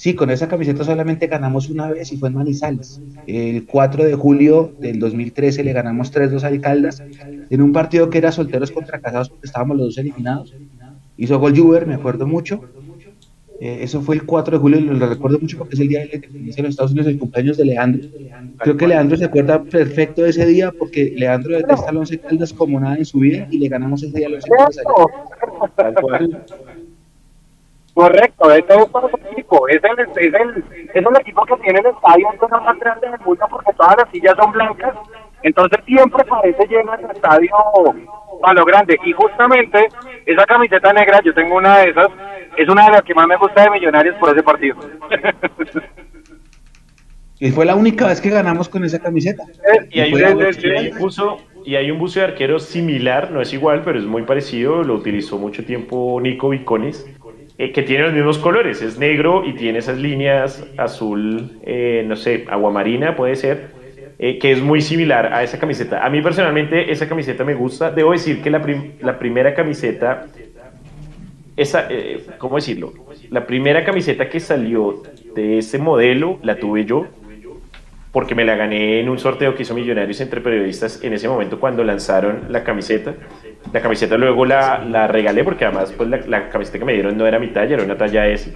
[0.00, 3.02] Sí, con esa camiseta solamente ganamos una vez y fue en Manizales.
[3.26, 7.02] El 4 de julio del 2013 le ganamos 3-2 a Caldas
[7.50, 10.54] en un partido que era solteros contra casados porque estábamos los dos eliminados.
[11.18, 12.64] Hizo gol Juber, me acuerdo mucho.
[13.60, 15.98] Eh, eso fue el 4 de julio y lo recuerdo mucho porque es el día
[15.98, 18.08] de la independencia de los Estados Unidos, el cumpleaños de Leandro.
[18.56, 22.54] Creo que Leandro se acuerda perfecto de ese día porque Leandro detesta al Once Caldas
[22.54, 24.78] como nada en su vida y le ganamos ese día a los Caldas.
[28.00, 29.68] Correcto, es todo un equipo.
[29.68, 33.46] Es el, es, el, es el equipo que tiene el estadio más grande del mundo
[33.50, 34.94] porque todas las sillas son blancas.
[35.42, 37.54] Entonces siempre parece lleno el estadio
[38.42, 38.98] a lo grande.
[39.04, 39.88] Y justamente
[40.24, 42.08] esa camiseta negra, yo tengo una de esas,
[42.56, 44.76] es una de las que más me gusta de Millonarios por ese partido.
[47.42, 49.44] Y fue la única vez que ganamos con esa camiseta.
[49.90, 53.98] Y hay, un, buzo, y hay un buzo de arquero similar, no es igual, pero
[53.98, 54.84] es muy parecido.
[54.84, 57.06] Lo utilizó mucho tiempo Nico Viconis
[57.62, 62.16] eh, que tiene los mismos colores, es negro y tiene esas líneas azul, eh, no
[62.16, 63.72] sé, aguamarina puede ser,
[64.18, 66.02] eh, que es muy similar a esa camiseta.
[66.02, 67.90] A mí personalmente esa camiseta me gusta.
[67.90, 68.66] Debo decir que la,
[69.02, 70.26] la primera camiseta,
[71.54, 71.86] esa,
[72.38, 72.94] ¿cómo decirlo?
[73.28, 75.02] La primera camiseta que salió
[75.34, 77.08] de ese modelo la tuve yo
[78.10, 81.60] porque me la gané en un sorteo que hizo Millonarios entre periodistas en ese momento
[81.60, 83.14] cuando lanzaron la camiseta.
[83.72, 87.26] La camiseta luego la, la regalé porque además pues la, camiseta que me dieron no
[87.26, 88.52] era mi talla, era una talla S.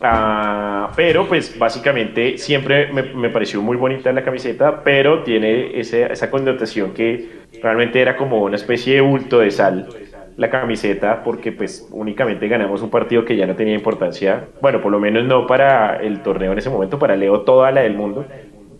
[0.00, 6.12] Ah, pero pues básicamente siempre me, me, pareció muy bonita la camiseta, pero tiene ese,
[6.12, 9.88] esa connotación que realmente era como una especie de bulto de sal
[10.36, 14.90] la camiseta porque pues únicamente ganamos un partido que ya no tenía importancia, bueno, por
[14.90, 18.26] lo menos no para el torneo en ese momento, para Leo toda la del mundo,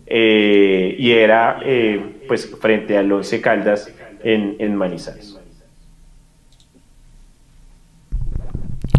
[0.05, 5.39] eh, y era eh, pues frente al Once Caldas en, en Manizales.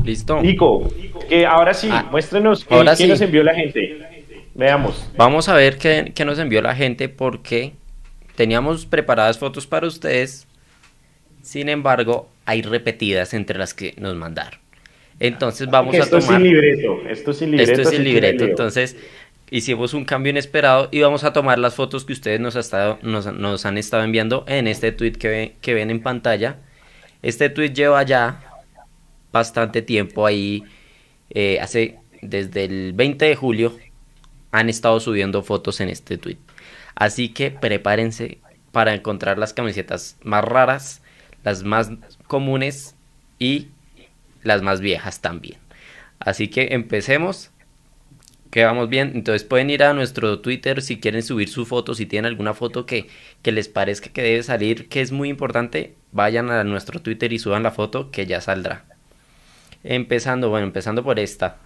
[0.05, 0.41] Listo.
[0.43, 0.93] Nico,
[1.29, 3.99] que ahora sí, ah, muéstrenos qué, ahora nos envió la gente.
[4.55, 5.11] Veamos.
[5.17, 7.73] Vamos a ver qué, qué, nos envió la gente porque
[8.37, 10.47] teníamos preparadas fotos para ustedes.
[11.43, 14.61] Sin embargo, hay repetidas entre las que nos mandaron.
[15.21, 16.05] Entonces vamos a tomar.
[16.05, 17.09] Esto es sin libreto.
[17.09, 17.73] Esto es sin libreto.
[17.73, 18.45] Esto es sin libreto.
[18.45, 18.97] Entonces
[19.51, 22.99] hicimos un cambio inesperado y vamos a tomar las fotos que ustedes nos, ha estado,
[23.03, 26.59] nos, nos han estado enviando en este tweet que, que ven en pantalla.
[27.23, 28.54] Este tweet lleva ya
[29.35, 30.63] bastante tiempo ahí.
[31.31, 33.77] Eh, hace desde el 20 de julio
[34.53, 36.39] han estado subiendo fotos en este tweet.
[36.95, 38.39] Así que prepárense
[38.71, 41.03] para encontrar las camisetas más raras,
[41.43, 41.91] las más
[42.29, 42.95] comunes
[43.41, 43.69] y
[44.45, 45.59] las más viejas también.
[46.21, 47.51] Así que empecemos.
[48.53, 49.11] Que vamos bien.
[49.17, 51.93] Entonces pueden ir a nuestro Twitter si quieren subir su foto.
[51.93, 53.09] Si tienen alguna foto que,
[53.43, 57.41] que les parezca que debe salir, que es muy importante, vayan a nuestro Twitter y
[57.41, 58.94] suban la foto que ya saldrá.
[59.85, 61.59] Empezando, bueno, empezando por esta.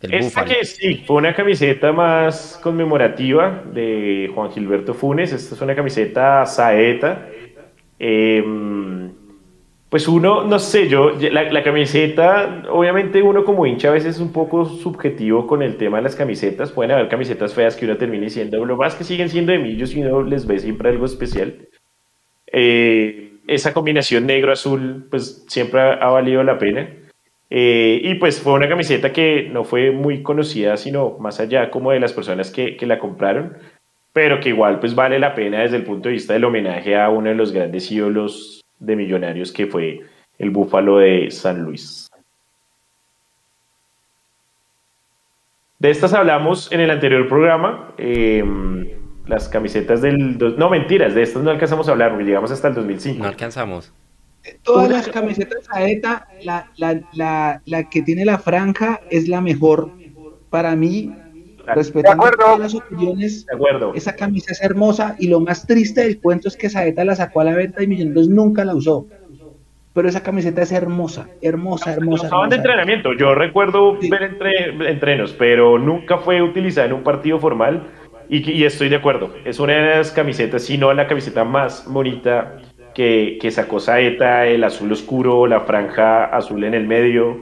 [0.00, 5.32] esta que sí, fue una camiseta más conmemorativa de Juan Gilberto Funes.
[5.32, 7.26] Esta es una camiseta saeta.
[7.98, 9.10] Em,
[9.88, 14.32] pues uno, no sé, yo, la, camiseta, obviamente uno como hincha a veces es un
[14.32, 16.70] poco subjetivo con el tema de las camisetas.
[16.70, 19.94] Pueden haber camisetas feas que uno termine siendo, lo más que siguen siendo de millos
[19.96, 21.56] y uno les ve siempre algo especial.
[22.52, 26.88] Eh, esa combinación negro-azul, pues siempre ha valido la pena.
[27.48, 31.92] Eh, y pues fue una camiseta que no fue muy conocida, sino más allá como
[31.92, 33.56] de las personas que, la compraron,
[34.12, 37.08] pero que igual pues vale la pena desde el punto de vista del homenaje a
[37.08, 40.00] uno de los grandes ídolos de millonarios que fue
[40.38, 42.08] el Búfalo de San Luis.
[45.78, 47.92] De estas hablamos en el anterior programa.
[47.98, 48.88] Em,
[49.26, 50.38] las camisetas del...
[50.56, 53.22] No, mentiras, de estas no alcanzamos a hablar, llegamos hasta el 2005.
[53.22, 53.92] No alcanzamos
[54.62, 59.90] todas las camisetas Saeta, la, la, la, la, que tiene la franja es la mejor
[60.50, 61.12] para mí.
[61.74, 63.92] Respetando todas las opiniones, de acuerdo.
[63.96, 67.40] esa camisa es hermosa y lo más triste del cuento es que Saeta la sacó
[67.40, 69.06] a la venta y Millonarios nunca la usó.
[69.92, 72.26] pero esa camiseta es hermosa, hermosa, hermosa.
[72.26, 73.14] Usaban de entrenamiento.
[73.14, 74.08] Yo recuerdo Sí.
[74.10, 77.82] ver entre, entrenos, pero nunca fue utilizada en un partido formal.
[78.28, 79.34] Y, y estoy de acuerdo.
[79.44, 82.58] Es una de las camisetas, si no la camiseta más bonita
[82.96, 87.38] que, que sacó Saeta, el azul oscuro, la franja azul en el medio.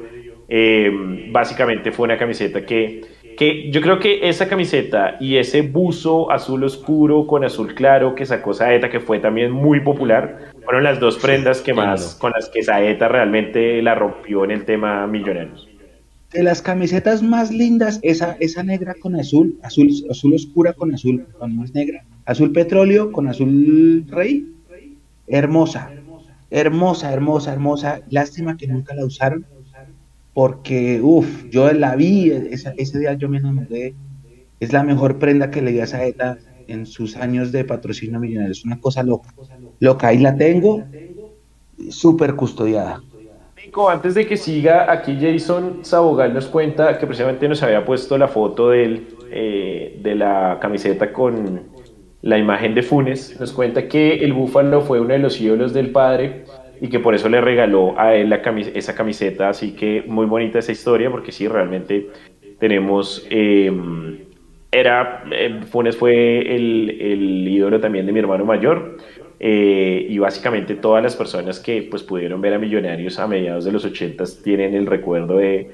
[0.49, 0.91] Eh,
[1.31, 3.03] básicamente fue una camiseta que,
[3.39, 8.27] que yo creo que esa camiseta y ese buzo azul oscuro con azul claro que
[8.27, 12.49] sacó Saeta, que fue también muy popular, fueron las dos prendas que más con las
[12.49, 15.69] que Saeta realmente la rompió en el tema millonarios.
[16.33, 21.25] De las camisetas más lindas, esa, esa negra con azul, azul, azul oscura con azul,
[21.47, 24.49] no es negra, azul petróleo con azul rey,
[25.27, 25.97] hermosa,
[26.51, 28.01] hermosa, hermosa, hermosa.
[28.07, 29.47] Lástima que nunca la usaron,
[30.33, 33.97] porque, uff, yo la vi, esa- ese día yo me enamoré.
[34.61, 38.53] Es la mejor prenda que le di a Saeta en sus años de patrocinio millonario.
[38.53, 39.31] Es una cosa loca.
[39.81, 40.89] Loca, ahí la tengo,
[41.91, 43.05] súper custodiada.
[43.57, 48.19] Nico, antes de que siga, aquí Jason Sabogal nos cuenta que precisamente nos había puesto
[48.19, 51.74] la foto del, eh, de la camiseta con
[52.25, 53.39] la imagen de Funes.
[53.39, 56.45] Nos cuenta que el Búfalo fue uno de los ídolos del padre
[56.81, 58.33] y que por eso le regaló a él
[58.75, 59.51] esa camiseta.
[59.51, 62.09] Así que muy bonita esa historia porque sí, realmente
[62.59, 63.27] tenemos...
[63.31, 63.71] eh,
[64.73, 68.97] era, eh, Funes fue el, ídolo también de mi hermano mayor.
[69.39, 73.73] eh, y básicamente todas las personas que pues pudieron ver a Millonarios a mediados de
[73.73, 75.71] los 80 tienen el recuerdo de,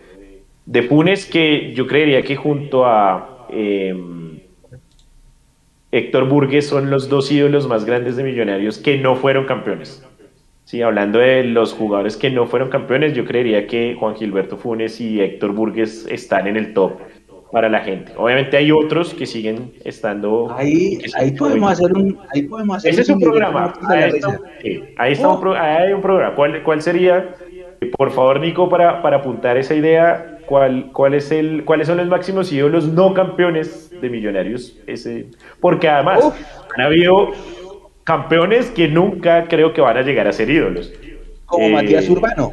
[0.67, 3.95] de Funes, que yo creería que junto a eh,
[5.93, 10.07] Héctor Burgues son los dos ídolos más grandes de Millonarios que no fueron campeones.
[10.65, 15.01] Sí, hablando de los jugadores que no fueron campeones, yo creería que Juan Gilberto Funes
[15.01, 16.93] y Héctor Burgues están en el top
[17.51, 18.13] para la gente.
[18.17, 20.55] Obviamente hay otros que siguen estando.
[20.57, 23.75] Ahí, ahí podemos hacer un, ahí podemos hacer ese es un programa.
[23.89, 26.37] Ahí está, sí, ahí está un, pro- ahí hay un programa.
[26.37, 27.35] ¿Cuál, cuál sería,
[27.99, 32.09] por favor, Nico, para, para apuntar esa idea, cuál, cuál es el, cuáles son los
[32.09, 34.77] máximos ídolos no campeones de Millonarios?
[34.89, 35.27] Ese,
[35.61, 36.25] porque además
[36.77, 37.31] han habido
[38.03, 40.93] campeones que nunca creo que van a llegar a ser ídolos.
[41.47, 42.53] Como Eh, Matías Urbano.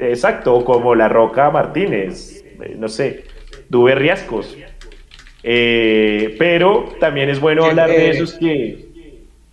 [0.00, 3.22] Exacto, como La Roca Martínez, eh, no sé,
[3.68, 4.56] Duve Riascos.
[5.44, 8.88] Eh, pero también es bueno hablar de esos que,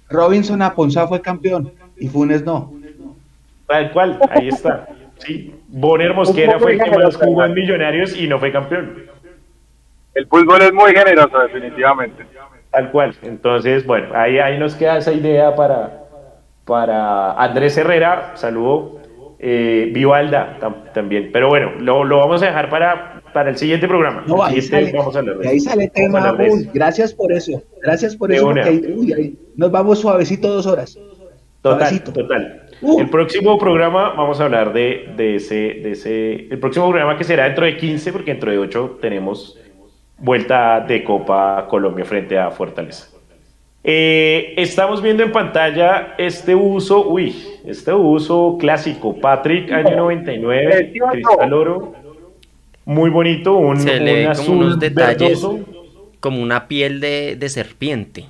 [0.09, 2.73] Robinson Aponzá fue campeón y Funes no.
[3.67, 4.87] Tal cual, ahí está.
[5.19, 5.53] Sí.
[5.67, 9.03] Bonner Mosquera fue el que más jugó en Millonarios y no fue campeón.
[10.13, 12.25] El fútbol es muy generoso, definitivamente.
[12.71, 13.15] Tal cual.
[13.21, 16.03] Entonces, bueno, ahí, ahí nos queda esa idea para,
[16.65, 18.31] para Andrés Herrera.
[18.35, 18.99] Saludo.
[19.39, 21.29] Eh, Vivalda tam- también.
[21.31, 24.23] Pero bueno, lo, lo vamos a dejar para, para el siguiente programa.
[24.25, 26.33] No, ahí siguiente sale, vamos a de ahí sale tema.
[26.39, 27.61] uy, gracias por eso.
[27.83, 28.45] Gracias por De eso.
[28.45, 30.97] Porque ahí, uy, ahí nos vamos suavecito dos horas.
[31.61, 32.13] Total, Suavecito.
[32.13, 32.64] total.
[32.87, 32.99] Uh.
[32.99, 36.33] El próximo programa vamos a hablar de, de ese, de ese.
[36.51, 39.57] El próximo programa que será dentro de 15, porque dentro de 8 tenemos
[40.19, 43.07] vuelta de Copa Colombia frente a Fortaleza.
[43.83, 51.11] Eh, estamos viendo en pantalla este uso, uy, este uso clásico, Patrick, año 99, Precioso.
[51.11, 51.93] Cristal Oro,
[52.85, 55.59] muy bonito, un, Se un ve como azul unos detalles verdoso.
[56.19, 58.25] como una piel de, de serpiente.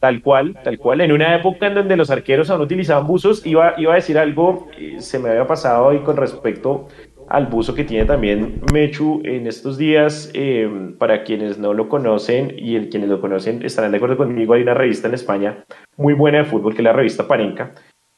[0.00, 1.02] Tal cual, tal cual.
[1.02, 4.68] En una época en donde los arqueros aún utilizaban buzos, iba, iba a decir algo,
[4.78, 6.88] eh, se me había pasado hoy con respecto
[7.28, 10.30] al buzo que tiene también Mechu en estos días.
[10.34, 14.54] eh, para quienes no lo conocen y el, quienes lo conocen estarán de acuerdo conmigo,
[14.54, 15.64] hay una revista en España
[15.96, 17.72] muy buena de fútbol que es la revista Parenca.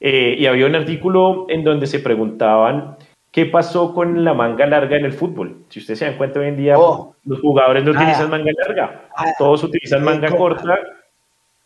[0.04, 2.96] eh, y había un artículo en donde se preguntaban
[3.30, 5.64] qué pasó con la manga larga en el fútbol.
[5.68, 7.14] Si ustedes se dan cuenta hoy en día, Oh.
[7.24, 7.94] los jugadores no Ah.
[7.96, 9.26] utilizan manga larga, Ah.
[9.38, 10.78] todos utilizan manga co- corta.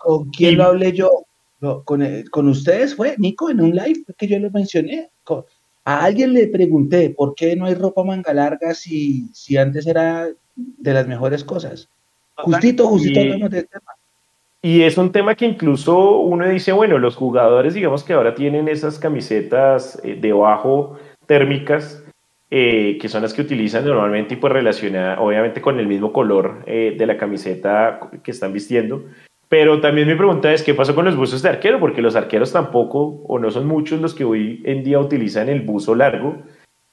[0.07, 1.11] ¿Con quién Y- lo hablé yo?
[1.61, 5.11] No, con, eh, con ustedes fue, Nico, en un live que yo lo mencioné.
[5.25, 5.45] Con-
[5.85, 10.29] a alguien le pregunté por qué no hay ropa manga larga si, si antes era
[10.55, 11.89] de las mejores cosas.
[12.37, 13.93] Justito, justito Y- hablamos del tema.
[14.63, 18.69] Y es un tema que incluso uno dice, bueno, los jugadores, digamos que ahora tienen
[18.69, 22.03] esas camisetas eh, debajo térmicas,
[22.51, 26.63] eh, que son las que utilizan normalmente y pues relacionada obviamente con el mismo color
[26.67, 29.05] eh, de la camiseta que están vistiendo.
[29.49, 31.79] Pero también mi pregunta es, ¿qué pasó con los buzos de arquero?
[31.79, 35.61] Porque los arqueros tampoco, o no son muchos los que hoy en día utilizan el
[35.63, 36.37] buzo largo.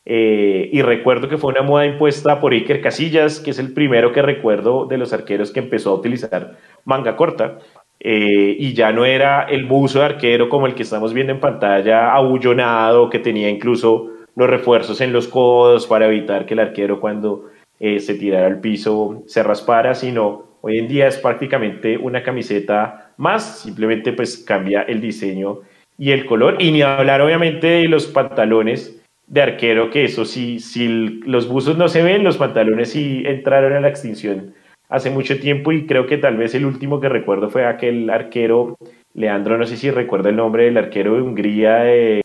[0.06, 4.12] Eh, y recuerdo que fue una moda impuesta por Iker Casillas, que es el primero
[4.12, 7.60] que recuerdo de los arqueros que empezó a utilizar manga corta.
[8.00, 11.40] Eh, y ya no era el buzo de arquero como el que estamos viendo en
[11.40, 17.00] pantalla, abullonado, que tenía incluso los refuerzos en los codos para evitar que el arquero
[17.00, 17.46] cuando
[17.80, 23.12] eh, se tirara al piso se raspara, sino hoy en día es prácticamente una camiseta
[23.18, 25.60] más, simplemente pues cambia el diseño
[25.98, 30.60] y el color, y ni hablar obviamente de los pantalones de arquero, que eso sí,
[30.60, 34.54] si los buzos no se ven, los pantalones sí entraron a la extinción
[34.94, 38.78] hace mucho tiempo y creo que tal vez el último que recuerdo fue aquel arquero,
[39.16, 42.22] Leandro, no sé si recuerda el nombre del arquero de Hungría de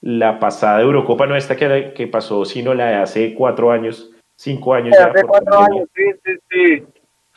[0.00, 4.74] la pasada Eurocopa, no esta que, que pasó, sino la de hace cuatro años, cinco
[4.74, 4.96] años.
[4.96, 6.84] ya, Hace cuatro años, sí, sí, sí.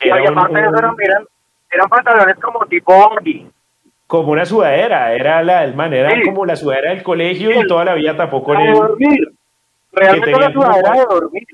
[0.00, 1.24] Y Era un- aparte de eso un- eran, eran,
[1.72, 3.46] eran pantalones como tipo Orgi.
[4.06, 6.22] como una sudadera, era la del man, era Sí.
[6.24, 7.58] como la sudadera del colegio Sí.
[7.64, 9.32] y toda la vida tapó con de él dormir.
[9.92, 11.46] Realmente una sudadera de dormir.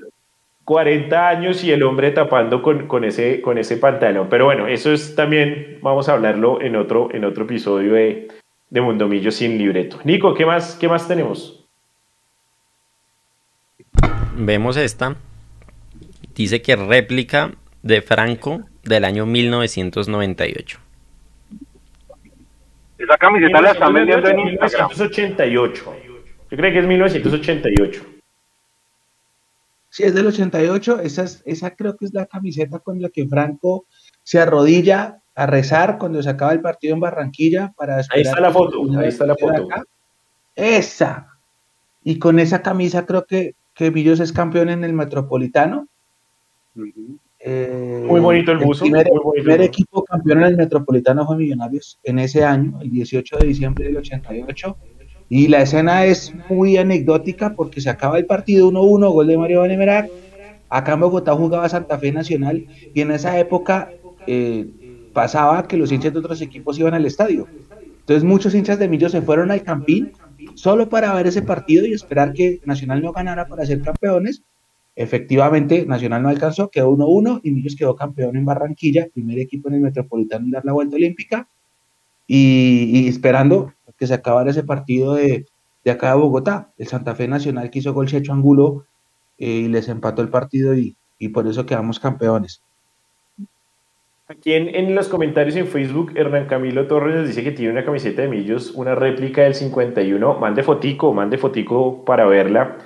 [0.65, 4.27] 40 años y el hombre tapando con, con, ese, con ese pantalón.
[4.29, 8.29] Pero bueno, eso es también, vamos a hablarlo en otro, en otro episodio de,
[8.69, 9.97] de Mundomillo sin libreto.
[10.03, 11.65] Nico, ¿qué más, qué más tenemos?
[14.35, 15.15] Vemos esta.
[16.35, 17.51] Dice que réplica
[17.83, 20.79] de Franco del año 1998.
[22.97, 24.87] Esa camiseta la están vendiendo en Instagram.
[24.89, 25.95] 1988.
[26.51, 28.01] Yo creo que es 1988.
[29.89, 33.27] Si es del 88, esa, es- esa creo que es la camiseta con la que
[33.27, 33.85] Franco
[34.23, 38.51] se arrodilla a rezar cuando se acaba el partido en Barranquilla para Ahí está la
[38.51, 39.65] foto, ahí está la foto.
[39.65, 39.83] acá.
[40.55, 41.27] Esa.
[42.03, 45.87] Y con esa camisa creo que, que Millos es campeón en el Metropolitano.
[47.45, 49.67] Eh, Muy bonito el buzo, primer, muy bonito el primer buzo.
[49.69, 53.97] equipo campeón en el Metropolitano fue Millonarios en ese año, el 18 de diciembre del
[53.97, 54.77] 88.
[55.29, 59.61] Y la escena es muy anecdótica porque se acaba el partido 1-1, gol de Mario
[59.61, 60.09] Benemerac.
[60.69, 63.89] Acá en Bogotá jugaba Santa Fe Nacional y en esa época
[64.25, 64.67] eh,
[65.11, 67.47] pasaba que los hinchas de otros equipos iban al estadio.
[67.99, 70.13] Entonces muchos hinchas de Millos se fueron al Campín
[70.55, 74.43] solo para ver ese partido y esperar que Nacional no ganara para ser campeones.
[74.95, 79.75] Efectivamente, Nacional no alcanzó, quedó 1-1 y Millos quedó campeón en Barranquilla, primer equipo en
[79.75, 81.47] el Metropolitano en dar la vuelta olímpica
[82.27, 85.45] y, y esperando que se acabara ese partido de,
[85.83, 86.71] de acá de Bogotá.
[86.77, 88.85] El Santa Fe Nacional que hizo gol Checho Angulo
[89.39, 92.61] eh, y les empató el partido y, y por eso quedamos campeones.
[94.27, 97.83] Aquí en, en los comentarios en Facebook, Hernán Camilo Torres nos dice que tiene una
[97.83, 100.39] camiseta de Millos, una réplica del 51.
[100.39, 102.77] Mande fotico, mande fotico para verla,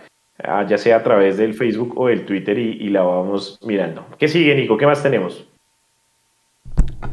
[0.67, 4.05] ya sea a través del Facebook o del Twitter y, y la vamos mirando.
[4.19, 4.77] ¿Qué sigue, Nico?
[4.77, 5.47] ¿Qué más tenemos?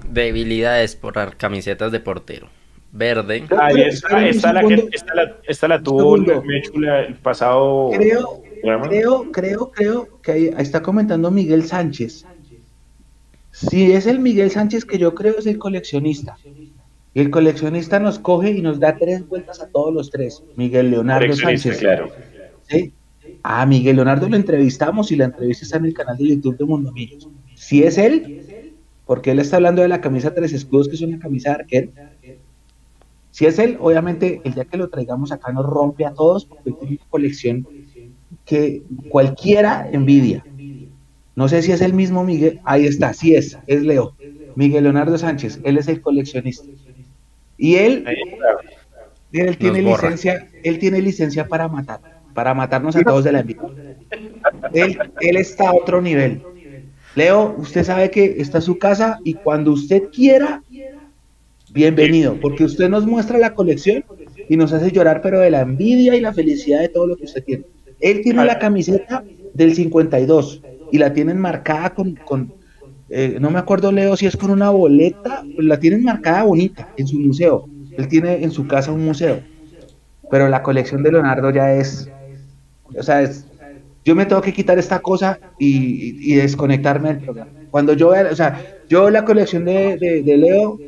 [0.09, 2.49] Debilidades por camisetas de portero.
[2.93, 3.45] Verde.
[3.59, 7.91] Ahí Pero, está, espérame un esta, la que, esta, la, esta la tuvo el pasado
[7.97, 8.89] Creo, programa.
[8.89, 12.25] creo, creo, creo que ahí, está comentando Miguel Sánchez.
[13.51, 16.37] Si es el Miguel Sánchez que yo creo es el coleccionista.
[17.14, 20.43] Y el coleccionista nos coge y nos da tres vueltas a todos los tres.
[20.57, 21.81] Miguel Leonardo Coleccionista, Sánchez.
[21.81, 22.11] claro.
[22.68, 22.93] ¿sí?
[23.47, 26.64] A Miguel Leonardo lo entrevistamos y la entrevista está en el canal de YouTube de
[26.64, 27.28] Mundo Millos.
[27.55, 28.72] Si es él,
[29.05, 31.90] porque él está hablando de la camisa Tres Escudos, que es una camisa de arquero.
[33.32, 36.72] Si es él, obviamente, el día que lo traigamos acá nos rompe a todos, porque
[36.72, 37.68] tiene una colección
[38.47, 40.42] que cualquiera envidia.
[41.36, 44.16] No sé si es el mismo Miguel, ahí está, sí es, es Leo.
[44.55, 46.66] Miguel Leonardo Sánchez, él es el coleccionista.
[47.59, 48.07] Y él,
[49.32, 50.09] él tiene borra.
[50.09, 52.01] licencia, él tiene licencia para matar,
[52.35, 53.62] para matarnos a todos de la envidia.
[54.72, 56.43] Él, él está a otro nivel.
[57.14, 60.62] Leo, usted sabe que está su casa y cuando usted quiera,
[61.70, 64.05] bienvenido, porque usted nos muestra la colección
[64.49, 67.24] y nos hace llorar, pero de la envidia y la felicidad de todo lo que
[67.24, 67.64] usted tiene.
[68.01, 69.22] Él tiene la camiseta
[69.55, 72.53] del 52 y la tienen marcada con, con
[73.11, 77.07] eh, no me acuerdo, Leo, si es con una boleta, la tienen marcada bonita en
[77.07, 77.68] su museo.
[77.97, 79.41] Él tiene en su casa un museo,
[80.30, 82.11] pero la colección de Leonardo ya es,
[82.97, 83.47] o sea, es,
[84.05, 85.68] yo me tengo que quitar esta cosa y,
[86.28, 87.51] y- y desconectarme del programa.
[87.70, 90.80] Cuando yo vea, o sea, yo la colección de, de- de Leo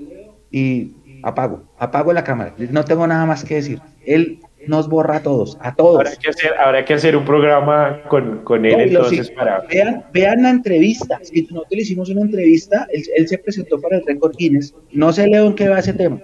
[0.50, 0.92] y
[1.22, 2.54] apago, apago la cámara.
[2.58, 3.80] No tengo nada más que decir.
[4.04, 5.98] Él nos borra a todos, a todos.
[6.00, 9.62] Habrá que hacer, habrá que hacer un programa con, con él No, entonces sí, para...
[9.72, 11.18] vean, vean la entrevista.
[11.22, 14.74] Si nosotros le hicimos una entrevista, él, él se presentó para el récord Guinness.
[14.92, 16.20] No sé, Leo, en qué va ese tema.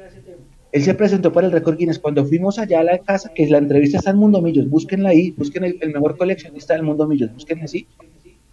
[0.73, 1.99] Él se presentó para el récord Guinness.
[1.99, 5.33] Cuando fuimos allá a la casa, que la entrevista está en Mundo Millos, búsquenla ahí,
[5.33, 7.87] busquen el, mejor coleccionista del Mundo Millos, búsquenla así.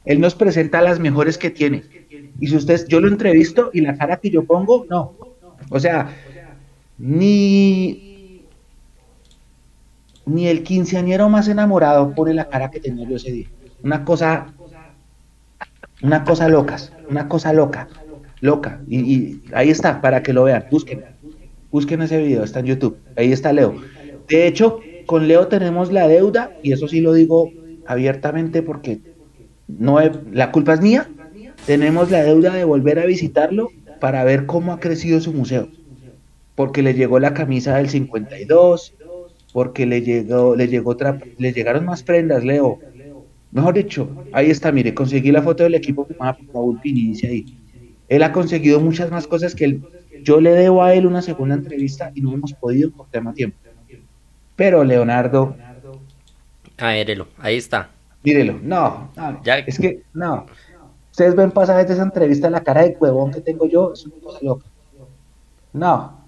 [0.04, 1.84] Él nos presenta las mejores que tiene.
[2.40, 5.14] Y si ustedes, yo lo entrevisto y la cara que yo pongo, no.
[5.70, 6.14] O sea,
[6.98, 8.44] ni,
[10.26, 13.48] ni el quinceañero más enamorado pone la cara que tenía yo ese día.
[13.82, 14.54] Una cosa,
[16.02, 17.88] una cosa locas, una cosa loca,
[18.42, 18.82] loca.
[18.88, 21.04] Y, y ahí está, para que lo vean, busquen,
[21.72, 23.76] busquen ese video, está en YouTube, ahí está Leo.
[24.28, 27.52] De hecho, con Leo tenemos la deuda, y eso sí lo digo
[27.86, 29.00] abiertamente porque
[29.68, 30.00] no
[30.32, 31.10] la culpa es mía,
[31.66, 35.70] tenemos la deuda de volver a visitarlo para ver cómo ha crecido su museo.
[36.56, 38.94] porque le llegó la camisa del 52,
[39.54, 42.80] porque le llegó, le llegó otra, le llegaron más prendas, Leo.
[43.52, 47.28] Mejor dicho, ahí está, mire, conseguí la foto del equipo firmada por Raúl Pini, dice
[47.28, 47.46] ahí.
[48.10, 49.82] Él ha conseguido muchas más cosas que él.
[50.24, 53.58] Yo le debo a él una segunda entrevista y no hemos podido por tema tiempo.
[54.56, 55.56] Pero Leonardo,
[56.78, 57.90] A verlo, ahí está.
[58.24, 60.46] mírelo, no, no, Ya- es que, no.
[61.12, 64.16] Ustedes ven pasajes de esa entrevista, la cara de huevón que tengo yo, es una
[64.24, 64.66] cosa loca.
[65.74, 66.20] No,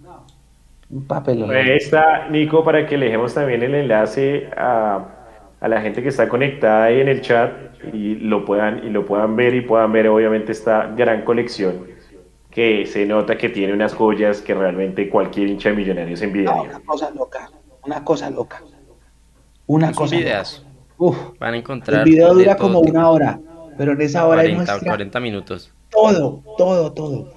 [0.89, 1.49] un papelón.
[1.51, 5.05] Ahí está, Nico, para que le dejemos también el enlace a,
[5.61, 7.51] a la gente que está conectada ahí en el chat
[7.93, 11.90] y lo puedan, y lo puedan ver y puedan ver obviamente esta gran colección
[12.51, 16.61] que se nota que tiene unas joyas que realmente cualquier hincha de millonarios No, envidiaría.
[16.63, 17.51] una cosa loca,
[17.83, 18.61] una cosa loca.
[19.67, 20.25] Una Es un cosa loca.
[20.25, 20.63] videazo.
[20.97, 22.05] Uf, Van a el encontrar.
[22.05, 22.91] video de dura como tipo.
[22.91, 23.39] una hora,
[23.77, 25.71] pero en esa hora hay 40, muestra 40 minutos.
[25.89, 27.33] todo, todo, todo.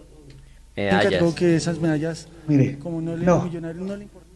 [0.76, 1.34] Medallas.
[1.34, 3.44] Que esas medallas, Mire, como no le no.
[3.46, 4.28] no le importa.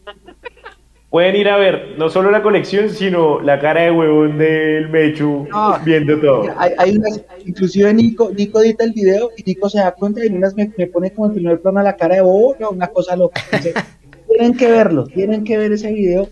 [1.09, 5.47] Pueden ir a ver no solo la colección, sino la cara de huevón del Mechu
[5.49, 5.79] No.
[5.83, 6.43] viendo todo.
[6.55, 10.27] Hay, hay unas, inclusive Nico, Nico edita el video y Nico se da cuenta y
[10.27, 12.87] en unas me, me pone como en primer plano la cara de bobo, no, una
[12.89, 13.41] cosa loca.
[13.45, 13.73] Entonces,
[14.27, 16.29] tienen que verlo, tienen que ver ese video.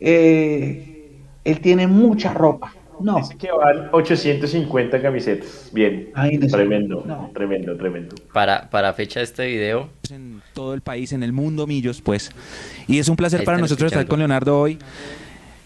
[0.00, 2.74] Eh, él tiene mucha ropa.
[3.02, 5.70] No, Dice que van 850 camisetas.
[5.72, 6.56] Bien, Ay, no sé.
[6.56, 7.30] tremendo, No.
[7.34, 8.14] tremendo, tremendo.
[8.32, 12.30] Para, para fecha de este video, en todo el país, en el mundo, Millos, pues.
[12.86, 14.78] Y es un placer para nosotros estar con Leonardo hoy.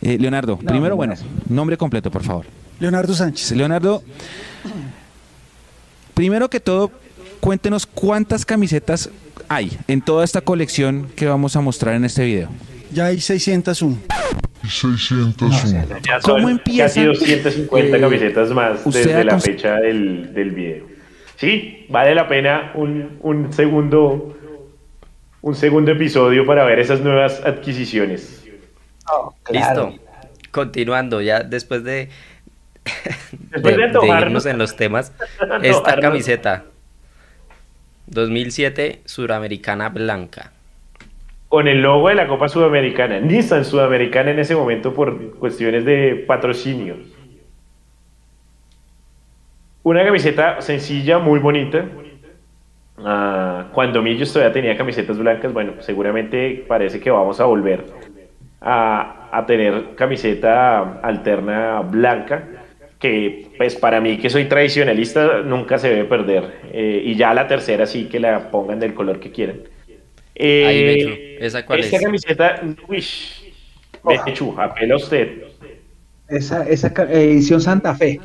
[0.03, 1.51] Eh, Leonardo, No, primero, no, bueno, gracias.
[1.51, 2.47] nombre completo, por favor.
[2.80, 3.53] Leonardo Sánchez.
[3.53, 4.03] Leonardo,
[6.14, 6.91] primero que todo,
[7.41, 9.11] cuéntenos cuántas camisetas
[9.49, 12.49] hay en toda esta colección que vamos a mostrar en este video.
[12.93, 13.99] Ya hay 601.
[16.03, 16.84] Ya ¿Cómo son empieza?
[16.84, 20.84] Casi 250 Eh, camisetas más desde la fecha del, del video.
[21.37, 24.32] Sí, vale la pena un, un segundo
[25.43, 28.43] un segundo episodio para ver esas nuevas adquisiciones.
[29.07, 29.91] no, claro.
[29.91, 30.03] listo.
[30.51, 32.09] Continuando, ya después de,
[33.51, 35.12] Después de, de de irnos en los temas,
[35.62, 36.64] esta camiseta
[38.07, 40.53] 2007 Suramericana Blanca.
[41.57, 46.22] Con el logo de la Copa Sudamericana, Nissan Sudamericana en ese momento por cuestiones de
[46.26, 46.96] patrocinio.
[49.82, 51.86] Una camiseta sencilla, muy bonita.
[52.98, 57.86] Ah, cuando Millos todavía tenía camisetas blancas, bueno, seguramente parece que vamos a volver
[58.61, 62.46] a, a tener camiseta alterna blanca,
[62.98, 66.61] que pues para mí que soy tradicionalista nunca se debe perder.
[66.70, 69.61] Eh, y ya la tercera sí que la pongan del color que quieran.
[70.39, 72.03] Eh, Ahí, ¿esa cuál esta es?
[72.03, 73.05] camiseta, uy,
[74.05, 75.43] Mechu, apela usted.
[76.28, 78.20] Esa, esa eh, edición Santa Fe.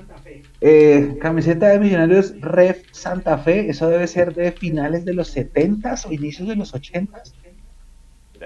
[0.63, 6.05] Eh, camiseta de Millonarios Ref Santa Fe, eso debe ser de finales de los 70s
[6.05, 7.33] o inicios de los 80s.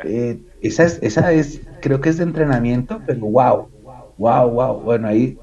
[0.03, 3.69] Eh, esa, es, esa es, creo que es de entrenamiento, pero wow,
[4.17, 4.79] wow, wow.
[4.81, 5.37] Bueno, ahí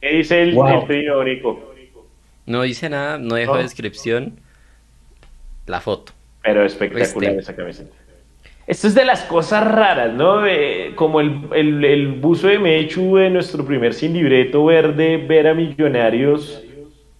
[0.00, 0.86] ¿Qué dice el, Wow.
[0.88, 1.42] el?
[2.46, 3.62] No dice nada, no dejo No.
[3.62, 4.40] descripción.
[5.66, 6.12] La foto.
[6.42, 7.42] Pero espectacular Este.
[7.42, 7.90] esa camiseta.
[8.66, 10.46] Esto es de las cosas raras, ¿no?
[10.46, 15.48] Eh, como el, el- el buzo de Mechu de nuestro primer sin libreto verde, ver
[15.48, 16.62] a Millonarios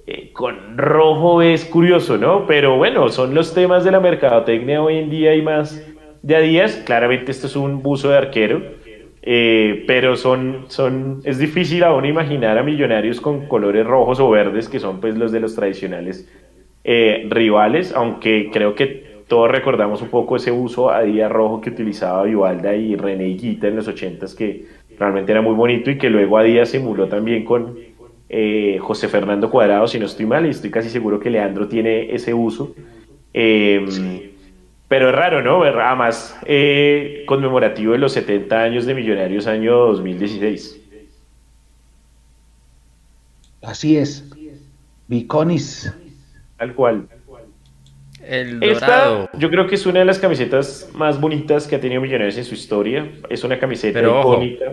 [0.07, 2.47] eh, con rojo es curioso, ¿no?
[2.47, 5.85] Pero bueno, son los temas de la mercadotecnia hoy en día y más
[6.23, 6.83] de a días.
[6.87, 8.63] Claramente esto es un buzo de arquero,
[9.23, 14.69] eh, pero son, son, es difícil aún imaginar a Millonarios con colores rojos o verdes,
[14.69, 16.29] que son pues los de los tradicionales
[16.85, 21.71] eh, rivales, aunque creo que todos recordamos un poco ese uso a día rojo que
[21.71, 24.67] utilizaba Vivalda y René Higuita en los 80s, que
[24.99, 27.79] realmente era muy bonito y que luego a día se emuló también con
[28.29, 32.13] eh, José Fernando Cuadrado, si no estoy mal, y estoy casi seguro que Leandro tiene
[32.13, 32.75] ese uso.
[33.33, 34.33] Eh,
[34.89, 35.63] Pero es raro, ¿no?
[35.63, 40.77] Además, eh, conmemorativo de los 70 años de Millonarios, año 2016.
[43.63, 44.29] así es.
[45.07, 45.95] Biconis.
[46.59, 47.07] Tal cual.
[48.31, 49.31] El Esta, dorado.
[49.35, 52.45] yo creo que es una de las camisetas más bonitas que ha tenido Millonarios en
[52.45, 53.09] su historia.
[53.29, 54.73] Es una camiseta Pero ojo, icónica.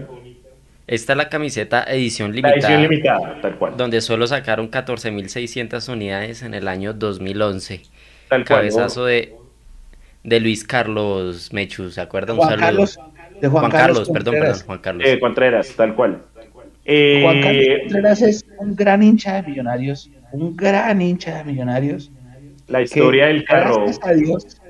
[0.85, 2.55] Esta es la camiseta edición La limitada.
[2.57, 3.73] edición limitada, tal cual.
[3.75, 7.81] Donde solo sacaron 14.600 unidades en el año 2011.
[8.29, 8.59] Tal cual.
[8.59, 9.33] Cabezazo de,
[10.23, 12.33] de Luis Carlos Mechu, ¿se acuerda?
[12.33, 12.65] Un Juan saludo.
[12.65, 12.99] Carlos,
[13.41, 15.07] de Juan, Juan Carlos, Carlos, perdón, perdón, Juan Carlos.
[15.07, 16.21] Eh, Contreras, tal cual.
[16.85, 22.11] Eh, Juan Carlos Contreras es un gran hincha de Millonarios, un gran hincha de Millonarios.
[22.67, 23.75] La historia que del carro.
[23.83, 24.61] Gracias a Dios,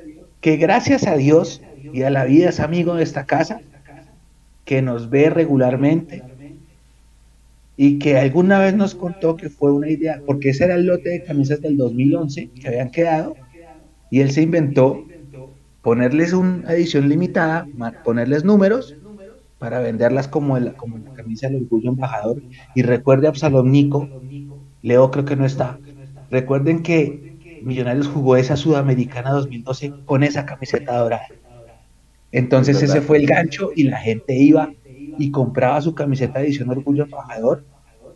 [0.41, 1.61] que gracias a Dios
[1.93, 3.61] y a la vida es amigo de esta casa,
[4.65, 6.23] que nos ve regularmente
[7.77, 11.09] y que alguna vez nos contó que fue una idea, porque ese era el lote
[11.09, 13.35] de camisas del 2011 que habían quedado
[14.09, 15.05] y él se inventó
[15.81, 17.67] ponerles una edición limitada,
[18.03, 18.95] ponerles números
[19.59, 22.41] para venderlas como, el, como la camisa del orgullo embajador.
[22.75, 24.09] Y recuerde Absalom Nico,
[24.81, 25.79] Leo creo que no está.
[26.29, 27.36] Recuerden que
[27.67, 31.27] Millonarios jugó esa Sudamericana 2012 con esa camiseta dorada.
[32.31, 36.69] Entonces ese fue el gancho y la gente iba y compraba su camiseta de edición
[36.69, 37.65] Orgullo Embajador.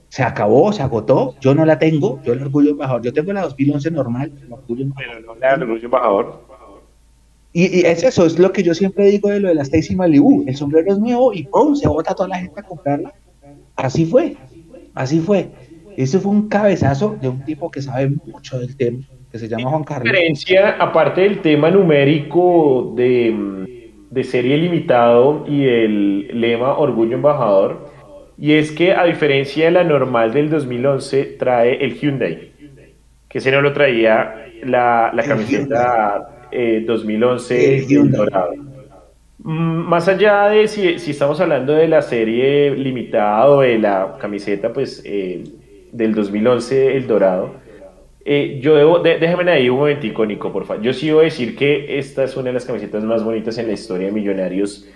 [0.07, 1.35] Se acabó, se agotó.
[1.41, 3.01] Yo no la tengo, yo el Orgullo Embajador.
[3.01, 5.15] Yo tengo la 2011 normal, el Orgullo Embajador.
[5.17, 6.41] Pero no la del orgullo embajador.
[7.53, 9.95] Y, y es eso, es lo que yo siempre digo de lo de la Stacy
[9.95, 10.45] Malibu.
[10.47, 11.75] El sombrero es nuevo y ¡pum!
[11.75, 13.13] se bota toda la gente a comprarla.
[13.75, 14.37] Así fue,
[14.93, 15.51] así fue.
[15.97, 19.69] Eso fue un cabezazo de un tipo que sabe mucho del tema, que se llama
[19.69, 20.17] Juan Carlos.
[20.17, 23.35] diferencia, aparte del tema numérico de,
[24.09, 27.89] de serie limitado y el lema Orgullo Embajador,
[28.37, 32.39] y es que a diferencia de la normal del 2011, trae el Hyundai,
[33.29, 38.25] que ese no lo traía la, la camiseta eh, 2011 El Hyundai.
[38.25, 38.57] dorado.
[39.39, 44.17] Mm, Más allá de si, si estamos hablando de la serie limitada o de la
[44.19, 45.43] camiseta, pues eh,
[45.91, 47.60] del 2011, el dorado,
[48.25, 50.83] eh, yo debo, de- déjame ahí un momentico, Nico, por favor.
[50.83, 53.73] Yo sí debo decir que esta es una de las camisetas más bonitas en la
[53.73, 54.87] historia de Millonarios.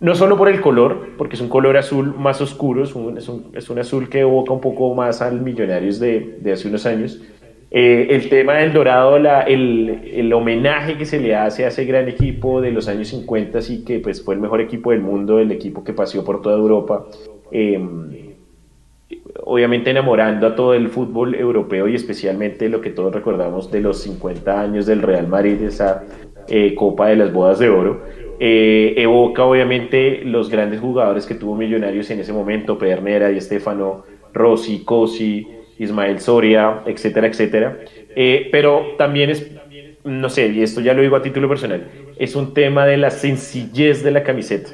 [0.00, 3.28] No solo por el color, porque es un color azul más oscuro, es un, es
[3.28, 6.86] un- es un azul que evoca un poco más al Millonarios de, de hace unos
[6.86, 7.20] años.
[7.72, 11.84] Eh, el tema del dorado, la- el, el homenaje que se le hace a ese
[11.84, 15.38] gran equipo de los años 50 y que pues, fue el mejor equipo del mundo,
[15.38, 17.06] el equipo que paseó por toda Europa.
[17.52, 17.78] eh,
[19.44, 24.02] obviamente enamorando a todo el fútbol europeo y especialmente lo que todos recordamos de los
[24.02, 26.04] 50 años del Real Madrid, esa
[26.48, 28.02] eh, Copa de las Bodas de Oro.
[28.42, 34.04] Eh, evoca obviamente los grandes jugadores que tuvo Millonarios en ese momento, Pedernera y Estefano,
[34.32, 35.46] Rossi, Cosi,
[35.78, 37.78] Ismael Soria, etcétera, etcétera.
[38.16, 39.50] Eh, pero también es,
[40.04, 41.86] no sé, y esto ya lo digo a título personal,
[42.18, 44.70] es un tema de la sencillez de la camiseta.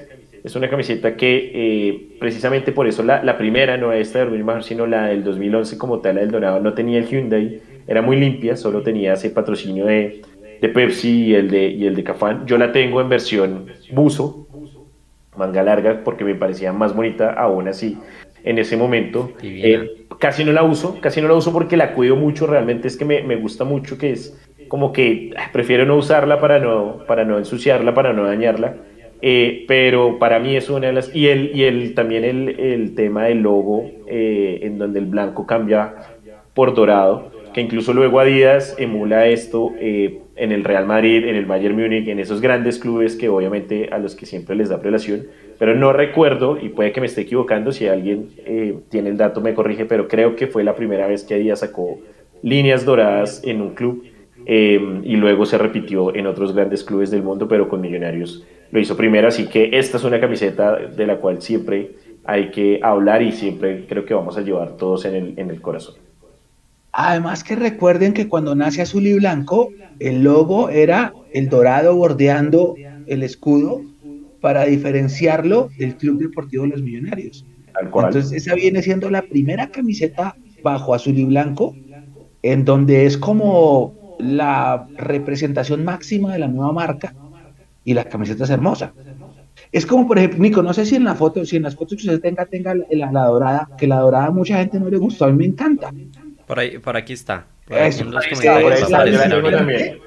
[0.47, 4.43] Es una camiseta que eh, precisamente por eso la, la primera, no esta de Orgullo
[4.43, 8.01] Embajador, sino la del 2011 como tal, la del Dorado, no tenía el Hyundai, era
[8.01, 10.23] muy limpia, solo tenía ese patrocinio de,
[10.61, 12.47] de Pepsi y el de, y el de Cafán.
[12.47, 14.47] Yo la tengo en versión buzo,
[15.37, 17.99] manga larga, porque me parecía más bonita aún así
[18.45, 19.33] en ese momento.
[19.43, 22.97] Eh, casi no la uso, casi no la uso porque la cuido mucho, realmente es
[22.97, 26.99] que me, me gusta mucho, que es como que ah, prefiero no usarla para no,
[27.09, 28.77] para no ensuciarla, para no dañarla.
[29.23, 31.15] Eh, pero para mí es una de las...
[31.15, 35.47] Y, el, y el, también el, el tema del logo, eh, en donde el blanco
[35.47, 35.95] cambia
[36.55, 41.47] por dorado, que incluso luego Adidas emula esto eh, en el Real Madrid, en el
[41.47, 45.27] Bayern Múnich, en esos grandes clubes que obviamente a los que siempre les da prelación,
[45.59, 49.41] pero no recuerdo, y puede que me esté equivocando, si alguien eh, tiene el dato
[49.41, 51.99] me corrige, pero creo que fue la primera vez que Adidas sacó
[52.43, 54.05] líneas doradas en un club
[54.47, 58.81] eh, y luego se repitió en otros grandes clubes del mundo, pero con Millonarios lo
[58.81, 63.23] hizo primero, así que esta es una camiseta de la cual siempre hay que hablar
[63.23, 65.97] y siempre creo que vamos a llevar todos en el, en el corazón.
[66.93, 72.75] Además que recuerden que cuando nace azul y blanco, el logo era el dorado bordeando
[73.07, 73.83] el escudo
[74.41, 77.45] para diferenciarlo del Club Deportivo Los Millonarios.
[77.73, 78.07] Tal cual.
[78.07, 81.77] Entonces esa viene siendo la primera camiseta bajo azul y blanco,
[82.43, 87.15] en donde es como la representación máxima de la nueva marca
[87.85, 88.93] y la camiseta es hermosa.
[89.73, 91.99] Es como, por ejemplo, Nico, no sé si en la foto, si en las fotos
[91.99, 94.89] que usted tenga, tenga la, la- la dorada, que la dorada a mucha gente no
[94.89, 95.93] le gustó, a mí me encanta.
[96.47, 97.47] Por ahí, por aquí está.
[97.67, 99.35] Por aquí Eso, en los ahí está, comentarios por ahí está, aparece yo la la
[99.35, 99.67] tengo original.
[99.67, 99.99] también.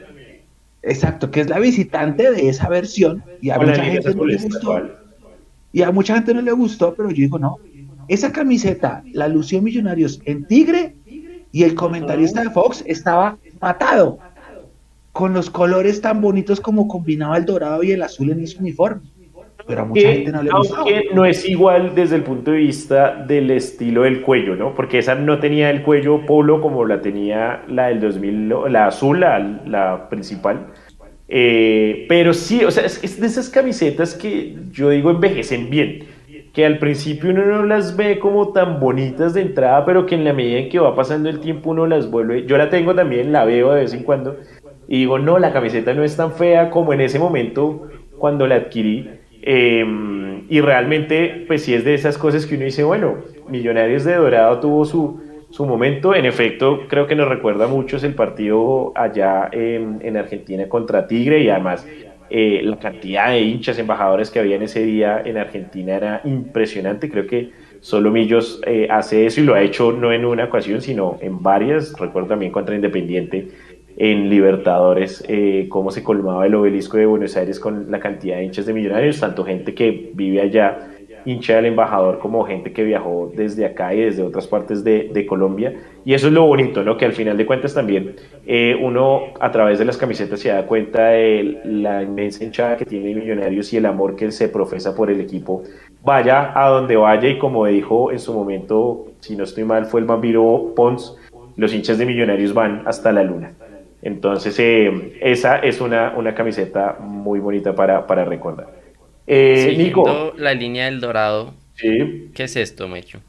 [0.81, 4.81] Exacto, que es la visitante de esa versión y a mucha gente no le gustó.
[5.73, 7.57] Y a mucha gente no le gustó, pero yo digo, no,
[8.07, 10.95] esa camiseta la lució Millonarios en Tigre
[11.51, 14.19] y el comentarista de Fox estaba matado
[15.11, 19.01] con los colores tan bonitos como combinaba el dorado y el azul en ese uniforme.
[19.67, 20.77] Pero a mucha que, gente no le gustó.
[20.77, 24.73] aunque no es igual desde el punto de vista del estilo del cuello, ¿no?
[24.73, 29.19] Porque esa no tenía el cuello polo como la tenía la del 2000, la azul,
[29.19, 30.67] la, la principal.
[31.27, 36.05] Eh, pero sí, o sea, es, es de esas camisetas que yo digo envejecen bien,
[36.53, 40.23] que al principio uno no las ve como tan bonitas de entrada, pero que en
[40.23, 42.45] la medida en que va pasando el tiempo uno las vuelve.
[42.45, 44.37] Yo la tengo también, la veo de vez en cuando
[44.89, 48.55] y digo, no, la camiseta no es tan fea como en ese momento cuando la
[48.55, 49.07] adquirí.
[49.43, 49.85] Eh,
[50.49, 54.59] y realmente, pues sí es de esas cosas que uno dice, bueno, Millonarios de Dorado
[54.59, 55.21] tuvo su,
[55.51, 56.15] su momento.
[56.15, 61.49] En efecto, creo que nos recuerda mucho el partido allá en Argentina contra Tigre y
[61.49, 61.85] además
[62.29, 67.09] eh, la cantidad de hinchas embajadores que había en ese día en Argentina era impresionante.
[67.09, 67.51] Creo que
[67.81, 71.41] solo Millos eh, hace eso y lo ha hecho no en una ocasión, sino en
[71.41, 71.93] varias.
[71.97, 73.47] Recuerdo también contra Independiente
[73.97, 78.45] en Libertadores, eh, cómo se colmaba el obelisco de Buenos Aires con la cantidad de
[78.45, 80.87] hinchas de millonarios, tanto gente que vive allá,
[81.31, 85.25] hincha del embajador, como gente que viajó desde acá y desde otras partes de, de
[85.25, 85.73] Colombia.
[86.05, 86.97] Y eso es lo bonito, ¿no?
[86.97, 88.15] Que al final de cuentas también
[88.47, 92.85] eh, uno a través de las camisetas se da cuenta de la inmensa hinchada que
[92.85, 95.63] tiene Millonarios y el amor que se profesa por el equipo.
[96.03, 99.99] Vaya a donde vaya y como dijo en su momento, si no estoy mal, fue
[99.99, 101.17] el vampiro Pons,
[101.57, 103.53] los hinchas de Millonarios van hasta la luna.
[104.01, 108.78] Entonces, eh, esa es una, una camiseta muy bonita para, para recordar.
[109.31, 110.33] Eh, Nico.
[110.37, 112.31] La línea del dorado, Sí.
[112.33, 113.21] ¿qué es esto, Mecho?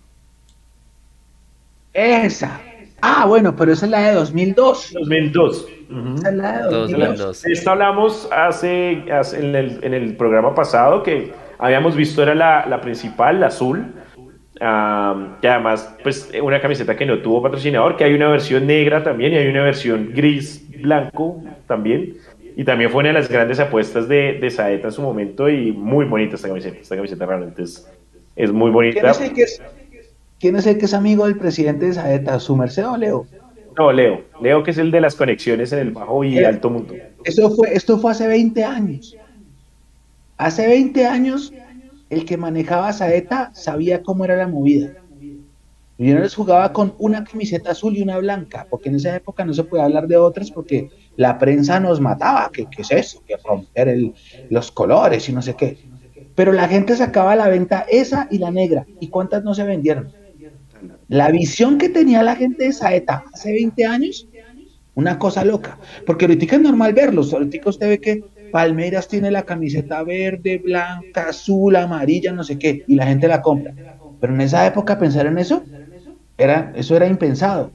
[1.92, 2.60] Esa.
[3.02, 4.92] Ah, bueno, pero esa es la de 2002.
[4.94, 5.66] 2002.
[5.90, 6.14] Ujú.
[6.16, 6.90] Esa es la de 2002.
[7.18, 7.42] 2002.
[7.42, 12.34] De esto hablamos hace, hace- en, el, en el programa pasado que habíamos visto era
[12.34, 13.94] la, la principal, la azul,
[14.54, 19.32] que además pues una camiseta que no tuvo patrocinador, que hay una versión negra también
[19.32, 22.16] y hay una versión gris blanco también.
[22.56, 25.72] Y también fue una de las grandes apuestas de, de Saeta en su momento y
[25.72, 26.76] muy bonita esta camiseta.
[26.78, 27.86] Esta camiseta realmente es,
[28.36, 29.10] es muy ¿Quién bonita.
[29.10, 29.62] es, el que es,
[30.38, 32.38] quién es el que es amigo del presidente de Saeta?
[32.40, 33.26] ¿Su merced o Leo?
[33.78, 34.22] No, Leo.
[34.40, 36.94] Leo que es el de las conexiones en el bajo y Eh, alto mundo.
[37.24, 39.16] Esto fue, esto fue hace 20 años.
[40.36, 41.52] Hace 20 años,
[42.08, 44.92] el que manejaba Saeta sabía cómo era la movida.
[46.00, 49.64] Millonarios jugaba con una camiseta azul y una blanca, porque en esa época no se
[49.64, 52.50] podía hablar de otras porque la prensa nos mataba.
[52.52, 53.22] ¿Qué, qué es eso?
[53.26, 54.14] Que romper el-
[54.48, 55.80] los colores y no sé qué.
[56.34, 58.88] Pero la gente sacaba a la venta esa y la negra.
[58.98, 60.14] ¿Y cuántas no se vendieron?
[61.08, 64.28] La visión que tenía la gente de Saeta hace 20 años
[64.94, 65.80] una cosa loca.
[66.06, 67.32] Porque ahorita es normal verlos.
[67.34, 72.84] Ahorita usted ve que Palmeiras tiene la camiseta verde, blanca, azul, amarilla, no sé qué,
[72.86, 73.74] y la gente la compra.
[74.20, 75.68] Pero en esa época pensar en eso,
[76.44, 77.74] era, eso era impensado.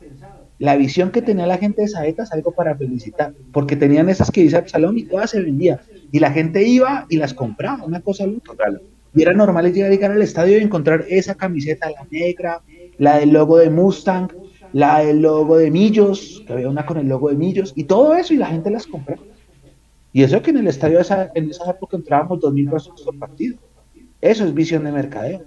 [0.60, 4.32] La visión que tenía la gente de Saeta es algo para felicitar, porque tenían esas
[4.32, 5.80] que dice Absalón y todas se vendían.
[6.12, 8.54] Y la gente iba y las compraba, una cosa loca.
[9.14, 12.64] Y era normal llegar, llegar al estadio y encontrar esa camiseta, la negra,
[12.98, 14.30] la del logo de Mustang,
[14.72, 18.16] la del logo de Millos, que había una con el logo de Millos, y todo
[18.16, 19.18] eso, y la gente las compró.
[20.12, 23.58] Y eso que en el estadio esa- en esa época entrábamos 2.000 personas por partido.
[24.22, 25.46] Eso es visión de mercadeo.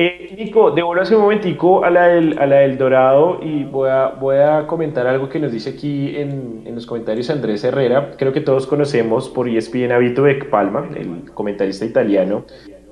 [0.00, 3.90] Eh, Nico, devuelvo hace un momentico a la, del, a la del Dorado y voy
[3.90, 8.12] a, voy a comentar algo que nos dice aquí en, en los comentarios Andrés Herrera.
[8.16, 12.44] Creo que todos conocemos por ESPN a Vito Beck Palma, el comentarista italiano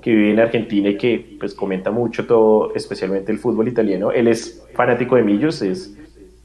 [0.03, 4.11] que vive en Argentina y que pues comenta mucho todo, especialmente el fútbol italiano.
[4.11, 5.97] Él es fanático de Millos, es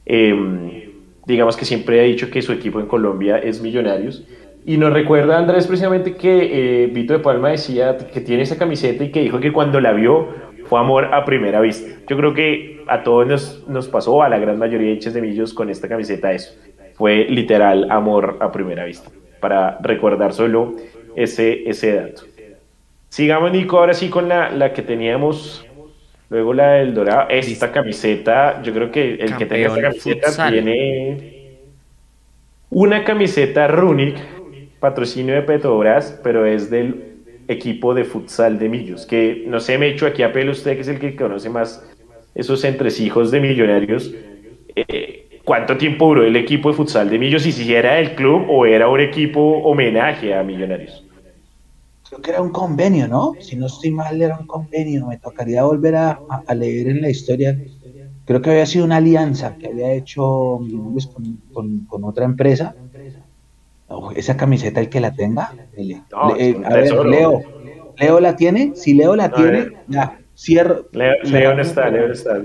[0.05, 0.91] eh,
[1.25, 4.27] digamos que siempre ha dicho que su equipo en Colombia es Millonarios.
[4.63, 9.03] Y nos recuerda Andrés precisamente que eh, Vito de Palma decía que tiene esa camiseta
[9.03, 11.99] y que dijo que cuando la vio fue amor a primera vista.
[12.07, 15.21] Yo creo que a todos nos, nos pasó, a la gran mayoría de hinchas de
[15.21, 16.53] Millos con esta camiseta eso.
[16.93, 19.11] Fue literal amor a primera vista,
[19.41, 20.77] para recordar solo
[21.13, 22.21] ese, ese dato.
[23.09, 25.67] Sigamos, Nico, ahora sí con la, la que teníamos,
[26.29, 27.27] luego la del Dorado.
[27.29, 30.53] Esta camiseta, yo creo que el que tenga esta camiseta futsal.
[30.53, 31.57] tiene
[32.69, 34.15] una camiseta Runic,
[34.79, 37.10] patrocinio de Petrobras, pero es del
[37.47, 40.81] equipo de futsal de Millos, que no sé, me echo aquí a pelo usted, que
[40.81, 41.83] es el que conoce más
[42.33, 44.15] esos entresijos de millonarios.
[44.75, 47.45] Eh, ¿Cuánto tiempo duró el equipo de futsal de Millos?
[47.45, 51.07] Y si era del club o era un equipo homenaje a Millonarios.
[52.07, 53.37] Creo que era un convenio, ¿no?
[53.39, 55.07] Si no estoy mal, era un convenio.
[55.07, 56.23] Me tocaría volver a,
[56.55, 57.59] leer en la historia.
[58.25, 62.77] Creo que había sido una alianza que había hecho Millonarios con, con- con otra empresa.
[63.93, 65.53] Oh, esa camiseta, el que la tenga.
[66.11, 67.05] No, le- un a ver.
[67.05, 67.41] Leo.
[67.97, 68.71] Leo la tiene.
[68.75, 69.71] Si Leo la No, tiene, eh.
[69.87, 70.87] ya, cierro.
[70.93, 72.41] Leo, Leo no está, Leo no está.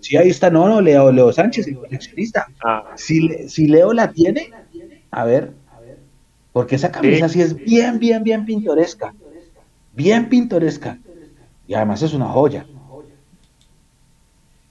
[0.00, 0.50] Sí, ahí está.
[0.50, 2.46] No, no, Leo, Leo Sánchez, el coleccionista.
[2.64, 4.50] Ah, Si, Le- si Leo la tiene,
[5.10, 5.52] a ver,
[6.52, 7.40] porque esa camisa sí.
[7.40, 9.14] es bien, bien, bien pintoresca.
[9.94, 10.98] Bien pintoresca.
[11.66, 12.66] Y además es una joya.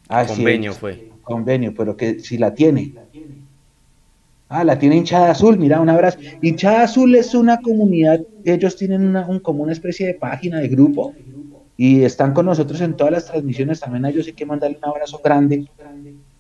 [0.07, 1.09] Ah, Convenio es- fue.
[1.23, 2.93] Convenio, pero que si la tiene.
[4.53, 6.19] Ah, la tiene hinchada azul, mira, un abrazo.
[6.41, 10.67] Hinchada azul es una comunidad, ellos tienen una, un, como una especie de página de
[10.67, 11.17] grupo
[11.77, 13.79] y están con nosotros en todas las transmisiones.
[13.81, 15.67] También a ellos hay que mandarle un abrazo grande.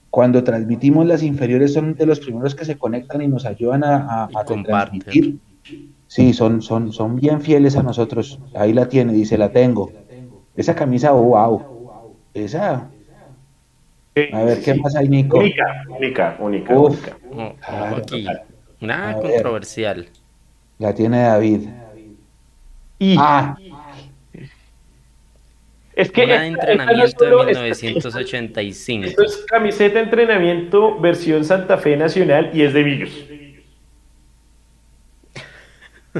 [0.09, 3.97] Cuando transmitimos las inferiores son de los primeros que se conectan y nos ayudan a,
[3.97, 5.35] a, a retransmitir.
[6.07, 8.41] Sí, son, son, son bien fieles a nosotros.
[8.53, 9.95] Ahí la tiene, dice, la tengo.
[10.55, 11.67] Esa camisa, wow.
[12.33, 12.93] Esa.
[14.33, 15.37] A ver, ¿qué más hay, Nico?
[15.39, 16.91] única, única, única, Uf.
[17.31, 17.55] única.
[17.65, 18.27] Claro, aquí.
[18.81, 19.31] Nada A ver.
[19.33, 20.07] controversial.
[20.79, 21.69] La tiene David.
[22.99, 23.55] Y Ah,
[25.95, 29.05] Es que Una de entrenamiento de solo- esta- 1985.
[29.07, 33.25] Esto es camiseta de entrenamiento versión Santa Fe Nacional y es de Millos.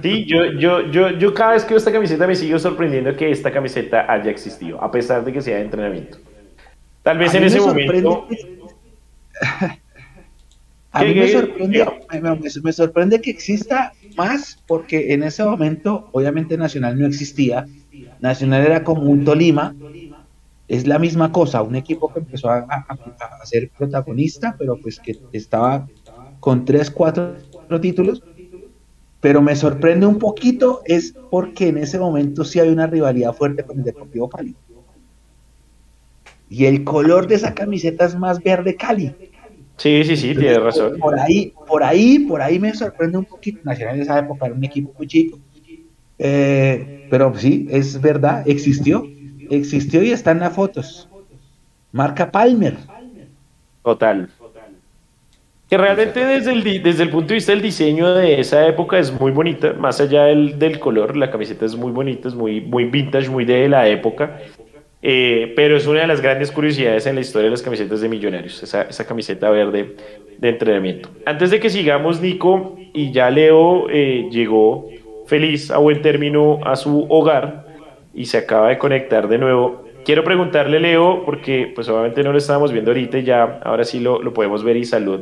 [0.02, 3.30] Sí, yo, yo, yo, yo cada vez que veo esta camiseta me sigo sorprendiendo que
[3.32, 6.18] esta camiseta haya existido, a pesar de que sea de entrenamiento.
[7.04, 8.28] Tal vez en ese me momento.
[10.94, 11.86] A ¿Qué- mí me sorprende,
[12.64, 17.66] me, sorprende que exista más porque en ese momento obviamente Nacional no existía.
[18.20, 19.76] Nacional era como un Tolima.
[20.68, 25.20] Es la misma cosa, un equipo que empezó a- a ser protagonista, pero pues que
[25.32, 25.90] estaba
[26.40, 27.38] con tres, cuatro
[27.82, 28.24] títulos.
[29.22, 33.64] Pero me sorprende un poquito es porque en ese momento sí hay una rivalidad fuerte
[33.64, 34.56] con el Deportivo Cali.
[36.52, 39.16] Y el color de esa camiseta es más verde Cali.
[39.78, 41.00] Sí, sí, sí, tienes razón.
[41.00, 43.62] Por ahí, por ahí, por ahí me sorprende un poquito.
[43.64, 45.40] Nacional en esa época era un equipo muy chico.
[46.20, 49.08] Eh, pero sí, es verdad, existió.
[49.50, 51.08] Existió y está en las fotos.
[51.94, 52.76] Marca Palmer.
[53.82, 54.30] Total.
[55.70, 59.18] Que realmente desde el, desde el punto de vista del diseño de esa época es
[59.18, 62.84] muy bonita, más allá del, del color, la camiseta es muy bonita, es muy, muy
[62.86, 64.38] vintage, muy de la época,
[65.04, 68.10] Eh, pero es una de las grandes curiosidades en la historia de las camisetas de
[68.10, 69.96] millonarios, esa, esa camiseta verde
[70.38, 71.10] de entrenamiento.
[71.26, 74.90] Antes de que sigamos, Nico, y ya Leo eh, llegó
[75.26, 77.66] feliz a buen término a su hogar
[78.14, 79.86] y se acaba de conectar de nuevo.
[80.06, 84.00] Quiero preguntarle, Leo, porque pues obviamente no lo estábamos viendo ahorita y ya ahora sí
[84.00, 85.22] lo, lo podemos ver y salud.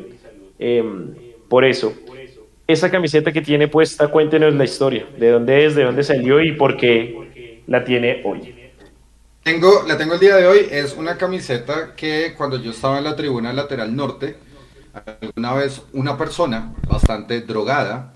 [0.57, 1.13] Em,
[1.47, 1.93] por eso,
[2.67, 6.51] esa camiseta que tiene puesta, cuéntenos la historia, de dónde es, de dónde salió y
[6.53, 8.58] por qué la tiene hoy.
[9.43, 13.03] Tengo, la tengo el día de hoy, es una camiseta que cuando yo estaba en
[13.05, 14.37] la tribuna lateral norte,
[15.21, 18.13] alguna vez una persona bastante drogada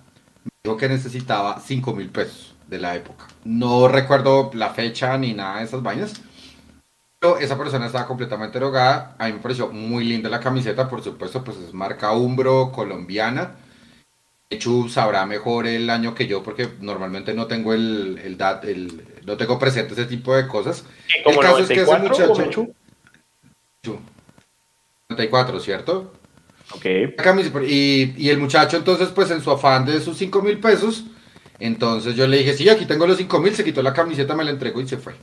[0.64, 3.28] dijo que necesitaba 5 mil pesos de la época.
[3.46, 6.14] No recuerdo la fecha ni nada de esas vainas,
[7.20, 9.16] pero esa persona estaba completamente drogada.
[9.20, 13.56] A mí me pareció muy linda la camiseta, por supuesto, pues es marca Umbro, colombiana.
[14.58, 19.38] Chu sabrá mejor el año que yo porque normalmente no tengo el, el, el- no
[19.38, 20.84] tengo presente ese tipo de cosas.
[21.24, 22.76] ¿Como el caso es que ese 94 o muchacho Mechu?
[23.82, 24.00] Chu.
[25.10, 26.14] 94, ¿cierto?
[26.74, 26.86] Ok.
[27.68, 31.06] Y, y el muchacho entonces pues en su afán de sus 5 mil pesos,
[31.60, 34.44] entonces yo le dije, sí, aquí tengo los 5 mil, se quitó la camiseta, me
[34.44, 35.14] la entregó y se fue.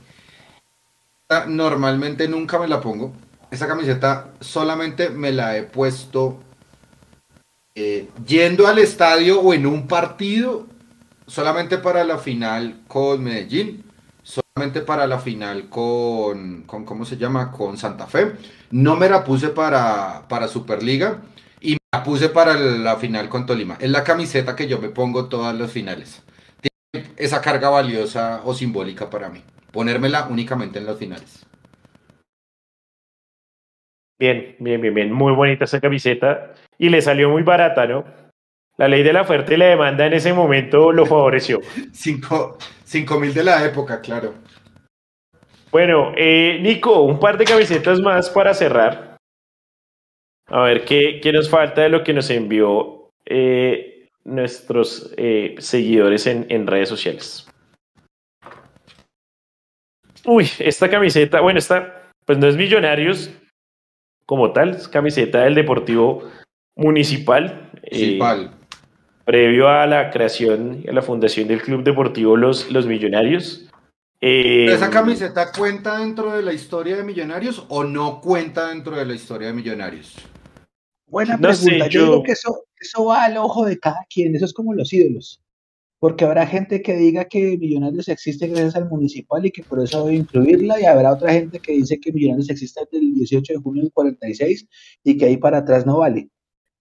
[1.47, 3.13] Normalmente nunca me la pongo.
[3.51, 6.39] Esa camiseta solamente me la he puesto
[7.75, 10.67] eh, yendo al estadio o en un partido,
[11.27, 13.83] solamente para la final con Medellín,
[14.85, 17.51] para la final con, con ¿cómo se llama?
[17.51, 18.33] Con Santa Fe.
[18.71, 21.21] No me la puse para, para Superliga
[21.61, 23.77] y me la puse para la final con Tolima.
[23.79, 26.23] Es la camiseta que yo me pongo todas las finales.
[26.59, 29.41] Tiene esa carga valiosa o simbólica para mí.
[29.71, 31.45] Ponérmela únicamente en las finales.
[34.19, 35.11] Bien, bien, bien, bien.
[35.13, 36.53] Muy bonita esa camiseta.
[36.77, 38.03] Y le salió muy barata, ¿no?
[38.81, 41.59] La ley de la oferta y la demanda en ese momento lo favoreció.
[41.93, 44.33] 5 mil de la época, claro.
[45.71, 49.17] Bueno, eh, Nico, un par de camisetas más para cerrar.
[50.47, 56.25] A ver qué, qué nos falta de lo que nos envió eh, nuestros eh, seguidores
[56.25, 57.47] en, en redes sociales.
[60.25, 63.29] Uy, esta camiseta, bueno, esta pues no es Millonarios
[64.25, 66.31] como tal, es camiseta del Deportivo
[66.75, 67.69] Municipal.
[67.83, 68.57] eh, Municipal.
[69.25, 73.67] Previo a la creación y a la fundación del Club Deportivo Los, Los Millonarios.
[74.19, 79.05] Eh, ¿Esa camiseta cuenta dentro de la historia de Millonarios o no cuenta dentro de
[79.05, 80.15] la historia de Millonarios?
[81.07, 81.87] Buena No sé, pregunta.
[81.87, 81.99] yo...
[81.99, 84.35] yo- digo que eso, eso va al ojo de cada quien.
[84.35, 85.41] Eso es como los ídolos.
[85.99, 90.03] Porque habrá gente que diga que Millonarios existe gracias al municipal y que por eso
[90.05, 93.59] debe incluirla, y habrá otra gente que dice que Millonarios existe desde el 18 de
[93.59, 94.67] junio del 46
[95.03, 96.29] y que ahí para atrás no vale.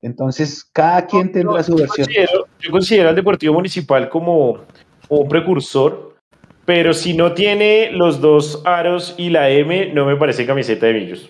[0.02, 2.06] Entonces, cada quien tendrá su yo versión.
[2.06, 4.64] considero, yo considero al Deportivo Municipal como,
[5.08, 6.16] como un precursor,
[6.64, 10.94] pero si no tiene los dos aros y la M, no me parece camiseta de
[10.94, 11.28] Millos.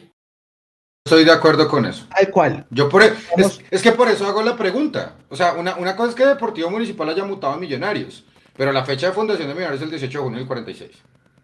[1.04, 2.06] Estoy de acuerdo con eso.
[2.14, 2.66] Tal cual.
[2.70, 5.16] Yo por e- es, es que por eso hago la pregunta.
[5.30, 8.24] O sea, una, una cosa es que Deportivo Municipal haya mutado a Millonarios,
[8.56, 10.90] pero la fecha de fundación de Millonarios es el 18 de junio del 46.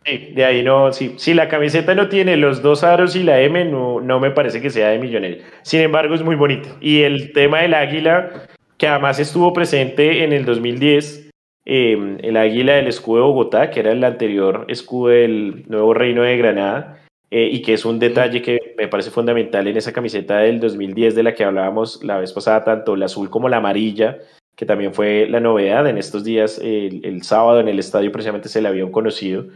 [0.07, 1.15] Sí, de ahí no, sí.
[1.17, 4.71] Si la camiseta no tiene los dos aros y la M, no, me parece que
[4.71, 5.43] sea de Millonarios.
[5.63, 6.69] Sin embargo, es muy bonita.
[6.81, 8.47] Y el tema del águila,
[8.79, 11.31] que además estuvo presente en el 2010,
[11.65, 16.23] eh, el águila del escudo de Bogotá, que era el anterior escudo del nuevo reino
[16.23, 17.03] de Granada,
[17.33, 21.17] eh, y que es un detalle que me parece fundamental en esa camiseta del 2010
[21.17, 24.19] de la que hablábamos la vez pasada, tanto la azul como la amarilla,
[24.55, 28.63] que también fue la novedad en estos días, el, sábado en el estadio precisamente se
[28.63, 29.47] la habían conocido.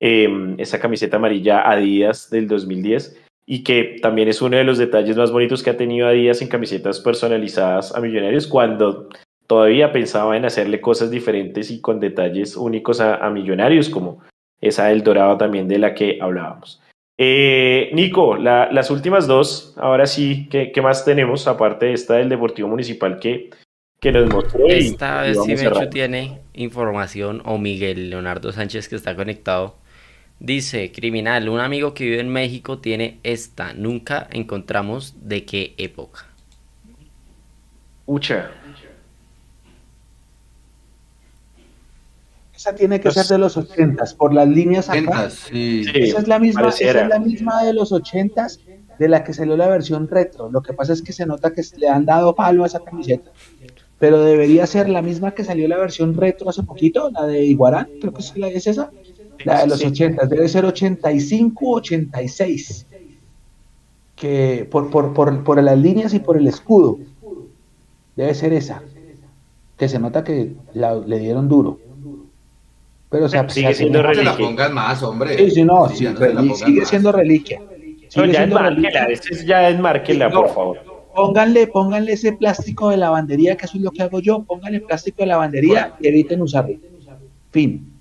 [0.00, 5.16] Eh, esa camiseta amarilla Adidas del 2010 y que también es uno de los detalles
[5.16, 9.08] más bonitos que ha tenido Adidas en camisetas personalizadas a Millonarios cuando
[9.46, 14.20] todavía pensaba en hacerle cosas diferentes y con detalles únicos a, a Millonarios como
[14.60, 16.80] esa del dorado también de la que hablábamos.
[17.22, 22.14] Eh, Nico, la, las últimas dos, ahora sí, ¿qué, ¿qué, más tenemos aparte de esta
[22.14, 23.50] del Deportivo Municipal que,
[24.00, 24.66] que nos mostró?
[24.66, 29.79] Y, esta vez sí Mecho tiene información o Miguel Leonardo Sánchez que está conectado.
[30.40, 33.74] Dice, criminal, un amigo que vive en México tiene esta.
[33.74, 36.26] Nunca encontramos de qué época.
[38.06, 38.50] Ucha.
[42.56, 45.28] Esa tiene que ser de los ochentas, por las líneas acá.
[45.28, 45.84] Sí.
[45.94, 48.60] esa, es la misma, esa es la misma de los ochentas
[48.98, 50.50] de la que salió la versión retro.
[50.50, 53.30] Lo que pasa es que se nota que le han dado palo a esa camiseta.
[53.98, 57.88] Pero debería ser la misma que salió la versión retro hace poquito, la de Iguarán,
[58.00, 58.90] creo que es, la, es esa.
[59.44, 62.86] La de los ochentas, debe ser 85, 86.
[64.16, 66.98] Que por, por, por, por las líneas y por el escudo.
[68.16, 68.82] Debe ser esa.
[69.78, 71.78] Que se nota que la, le dieron duro.
[73.08, 74.32] Pero o sea, sigue pues, siendo no reliquia.
[74.34, 75.36] se la pongas más, hombre.
[75.36, 76.88] Sí, sí, no, Sí, sí, ya no pongan sigue más.
[76.88, 77.60] siendo reliquia.
[77.60, 77.66] No,
[78.24, 79.04] Sigue ya enmárquela, reliquia.
[79.04, 80.42] este es ya enmárquela, No.
[80.42, 80.78] por favor.
[81.14, 84.42] Pónganle, pónganle ese plástico de lavandería, que eso es lo que hago yo.
[84.44, 86.76] Pónganle plástico de lavandería y eviten usarlo.
[87.50, 87.99] Fin.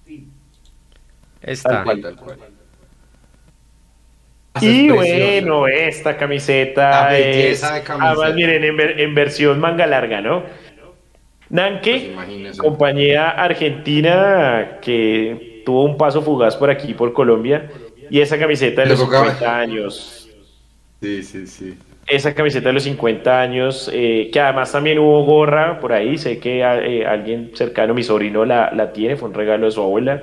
[1.42, 1.70] Esta.
[1.70, 2.02] Tal cual.
[2.02, 2.38] Tal cual.
[4.62, 7.26] Y bueno, esta camiseta La es.
[7.38, 8.12] belleza de camiseta.
[8.12, 10.42] Además, miren, en, ver- en versión manga larga, ¿no?
[10.42, 12.60] Pues Nanke, imagínese.
[12.62, 17.70] compañía argentina que tuvo un paso fugaz por aquí, por Colombia,
[18.10, 19.26] y esa camiseta de los tocaba.
[19.32, 20.30] 50 años.
[21.02, 21.78] Sí, sí, sí.
[22.08, 26.40] Esa camiseta de los 50 años, eh, que además también hubo gorra por ahí, sé
[26.40, 30.22] que eh, alguien cercano, mi sobrino, la, la tiene, fue un regalo de su abuela.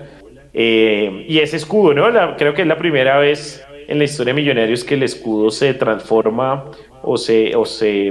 [0.59, 2.09] Eh, y ese escudo, ¿no?
[2.11, 5.51] La- creo que es la primera vez en la historia de Millonarios que el escudo
[5.51, 6.65] se transforma
[7.03, 8.11] o se, o se,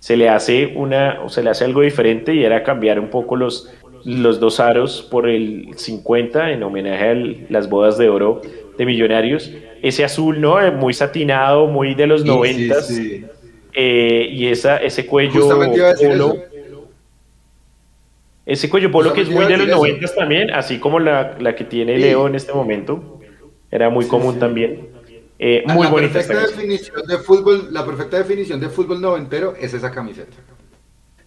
[0.00, 3.36] se le hace una, o se le hace algo diferente y era cambiar un poco
[3.36, 3.72] los,
[4.04, 7.14] los dos aros por el 50 en homenaje a
[7.52, 8.42] las bodas de oro
[8.76, 9.52] de Millonarios.
[9.80, 10.60] Ese azul, ¿no?
[10.60, 12.88] Eh, Muy satinado, muy de los Sí, noventas.
[12.88, 13.24] sí, sí.
[13.74, 16.26] eh, y esa, ese cuello Justamente iba a decir polo.
[16.34, 16.53] eso.
[18.46, 21.36] Ese cuello polo que es muy de los a decir noventas también, así como la,
[21.38, 22.02] la que tiene Sí.
[22.02, 23.20] Leo en este momento.
[23.70, 24.40] Era muy Sí, común sí.
[24.40, 24.88] también.
[25.38, 26.84] Eh, La- muy la bonita esta perfecta camiseta.
[26.86, 30.36] definición de fútbol, la perfecta definición de fútbol noventero es esa camiseta.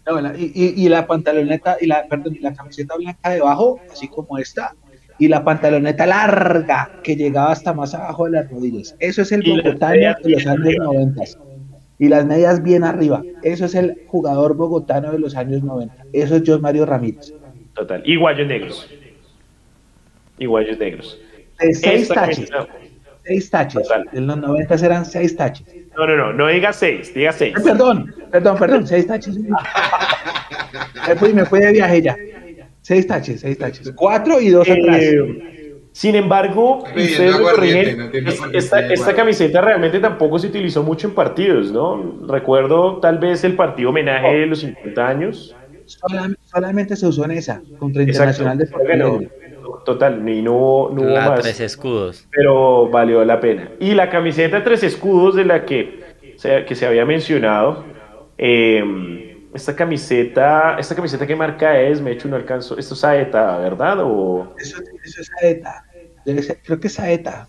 [0.06, 4.08] No, y, y- y la pantaloneta, y la, perdón, y la camiseta blanca debajo, así
[4.08, 4.74] como esta,
[5.20, 8.96] y la pantaloneta larga que llegaba hasta más abajo de las rodillas.
[9.00, 9.66] Eso es el medias
[10.24, 10.86] de los años arriba.
[10.86, 11.24] 90.
[12.00, 13.22] Y las medias bien arriba.
[13.42, 15.96] Eso es el jugador bogotano de los años 90.
[16.14, 17.34] Eso es John Mario Ramírez.
[17.74, 18.02] Total.
[18.06, 18.90] Y guayos negros.
[20.38, 21.20] Y guayos negros.
[21.60, 22.50] De seis Esta taches.
[23.24, 23.84] Seis taches.
[23.84, 24.06] Total.
[24.14, 25.68] En los 90 eran seis taches.
[25.98, 27.56] No, no, no, no diga seis, diga seis.
[27.58, 29.38] Eh, Perdón, perdón, perdón, seis taches.
[31.08, 32.18] Me fui, me fui de viaje ya.
[32.82, 33.92] Seis taches, seis taches.
[33.96, 35.02] Cuatro y dos atrás.
[35.98, 38.12] Sin embargo, ustedes me corrigen,
[38.54, 42.20] esta, esta camiseta realmente tampoco se utilizó mucho en partidos, ¿no?
[42.28, 45.56] Recuerdo tal vez el partido homenaje de los 50 años.
[45.88, 48.42] Solam- solamente se usó en esa, contra Exacto.
[48.44, 49.80] Internacional de que Porto no.
[49.86, 51.40] Total, y no, hubo- no hubo La más.
[51.42, 52.28] tres escudos.
[52.30, 53.72] pero valió la pena.
[53.80, 57.86] Y la camiseta tres escudos de la que se, que se había mencionado,
[58.38, 59.24] eh,
[59.54, 63.98] esta camiseta, esta camiseta qué marca es, me hecho no alcanzo, esto es Saeta, ¿verdad?
[64.02, 65.84] O Eso, eso es Saeta.
[66.28, 67.48] Debe ser- creo que es Saeta.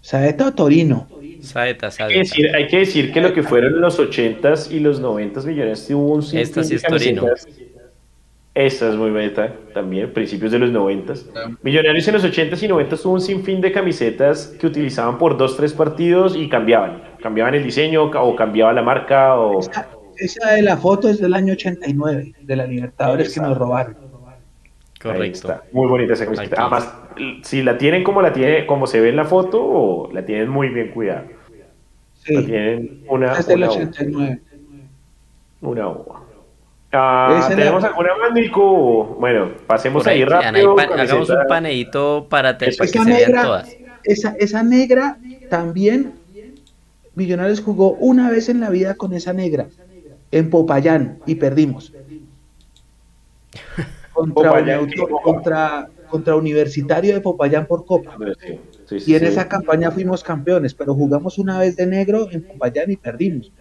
[0.00, 1.08] Saeta o Torino.
[1.40, 2.18] Saeta, hay que, Saeta.
[2.20, 6.14] decir, hay que decir que lo que fueron los 80s y los 90s millones hubo
[6.14, 7.26] un sinfín Esta sí de es Torino.
[7.26, 7.48] camisetas.
[8.54, 11.24] Esta es muy bonita también, principios de los 90s.
[11.62, 15.56] Millonarios en los 80s y 90s tuvo un sinfín de camisetas que utilizaban por dos,
[15.56, 17.02] tres partidos y cambiaban.
[17.20, 19.58] Cambiaban el diseño o cambiaba la marca o...
[19.58, 23.96] Esa, esa de la foto es del año 89, de la Libertadores que nos robaron.
[25.04, 25.38] Ahí Correcto.
[25.38, 25.62] está.
[25.72, 26.54] Muy bonita esa camiseta.
[26.54, 26.74] Aquí.
[26.74, 26.94] Además,
[27.42, 30.48] si la tienen como la tiene, como se ve en la foto, o la tienen
[30.48, 31.24] muy bien cuidada.
[32.28, 34.40] La tienen una, es del una, 89.
[35.60, 36.22] una uva.
[36.94, 39.16] Ah, ¿Tenemos la- alguna más, Nico?
[39.18, 40.76] Bueno, pasemos ahí ahí, Ana, ahí rápido.
[40.76, 43.76] pa- hagamos un paneíto para, te- Eso, para que se vean todas.
[44.04, 45.16] Esa, esa negra
[45.48, 46.12] también,
[47.14, 49.66] Millonarios jugó una vez en la vida con esa negra,
[50.30, 51.92] en Popayán, y perdimos.
[54.12, 54.52] Contra,
[55.22, 58.16] contra, contra Universitario de Popayán por Copa.
[58.40, 62.28] Sí, sí, sí, Y en esa campaña fuimos campeones, pero jugamos una vez de negro
[62.30, 63.52] en Popayán y perdimos.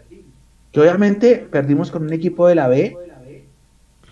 [0.72, 3.02] Que obviamente perdimos con un equipo de la B,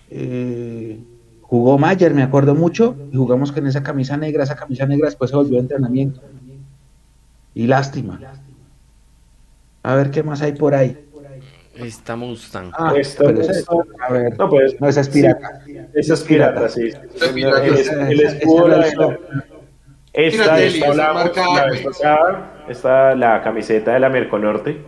[0.08, 1.06] eh,
[1.42, 5.32] Jugó Mayer, me acuerdo mucho, y jugamos con esa camisa negra, esa camisa negra después
[5.32, 6.22] se volvió a entrenamiento.
[7.54, 8.28] Y lástima.
[9.84, 11.09] A ver qué más hay por ahí.
[11.84, 12.72] Esta Mustang.
[12.78, 13.56] Ah, Esta pero Mustang.
[13.58, 15.62] esa- a ver, No, pues, no, esa es pirata.
[15.94, 16.88] Esa es pirata, sí.
[16.88, 17.66] es pirata.
[17.66, 17.74] El,
[18.22, 18.68] escudo,
[20.14, 24.82] esa la- la esta, marca la pasada, esta, la camiseta de la Merconorte,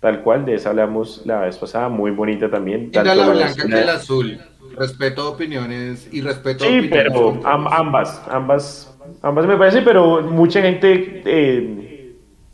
[0.00, 2.86] tal cual, de esa hablamos la vez pasada, muy bonita también.
[2.88, 4.40] Mira tanto la la blanca que el azul.
[4.76, 7.08] Respeto opiniones y respeto Sí, opiniones.
[7.12, 11.91] pero am- ambas, ambas, ambas me parece, pero mucha gente eh,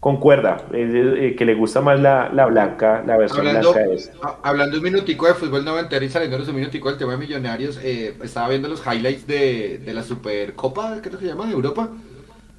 [0.01, 3.95] concuerda, eh, eh, que le gusta más la, la blanca, la versión Hablando, blanca de
[3.97, 4.13] esta.
[4.27, 7.81] a- hablando un minutico de fútbol noventero y saliéndonos un minutico del tema de millonarios,
[7.83, 11.89] eh, estaba viendo los highlights de, de la Supercopa, creo que se llama, de Europa.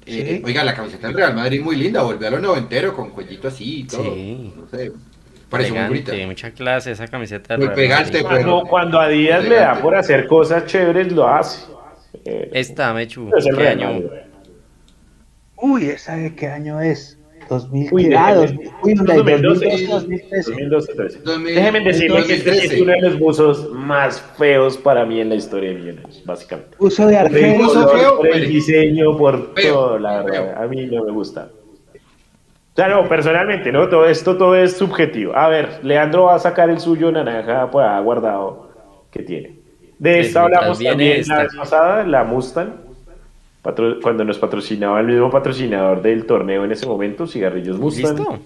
[0.06, 0.42] Eh, Sí.
[0.44, 3.80] Oiga, la camiseta del Real Madrid muy linda, volvió a lo noventero con cuellito así
[3.80, 4.02] y todo.
[4.14, 4.52] Sí.
[4.56, 4.92] No sé,
[5.48, 6.12] pareció muy bonita.
[6.26, 7.56] Mucha clase esa camiseta.
[7.56, 8.44] Muy Real pegante, Madrid.
[8.46, 11.64] Cuando, cuando a Díaz le da por hacer cosas chéveres, lo hace.
[12.24, 13.30] Eh, Esta, Mechu.
[13.36, 13.86] es el ¿qué año?
[13.92, 14.06] Madrid.
[15.56, 17.18] Uy, ¿esa de qué año es?
[17.50, 18.16] 2000, Uy, ¿qué?
[18.16, 20.50] Ah, déjeme- 2000, uy, la de 2012, 2012, 2013.
[20.52, 21.18] 2012, 13.
[21.22, 22.74] 2000, Déjenme decirle que este 2013.
[22.76, 26.76] es uno de los buzos más feos para mí en la historia de Millonarios, básicamente.
[26.78, 27.58] Uso de Por el.
[27.58, 30.54] Buzo feo, por el diseño, por feo, todo, la verdad.
[30.54, 30.64] feo.
[30.64, 31.48] A mí no me gusta.
[32.72, 33.88] O sea, no, personalmente, ¿no?
[33.88, 35.36] Todo esto todo es subjetivo.
[35.36, 38.70] A ver, Leandro va a sacar el suyo naranja pues, ha guardado
[39.10, 39.58] que tiene.
[39.98, 41.36] De esta hablamos también esta.
[41.36, 42.70] la vez pasada, la Mustang,
[43.62, 48.16] patro- cuando nos patrocinaba el mismo patrocinador del torneo en ese momento, Cigarrillos Mustang.
[48.18, 48.38] ¿Listo?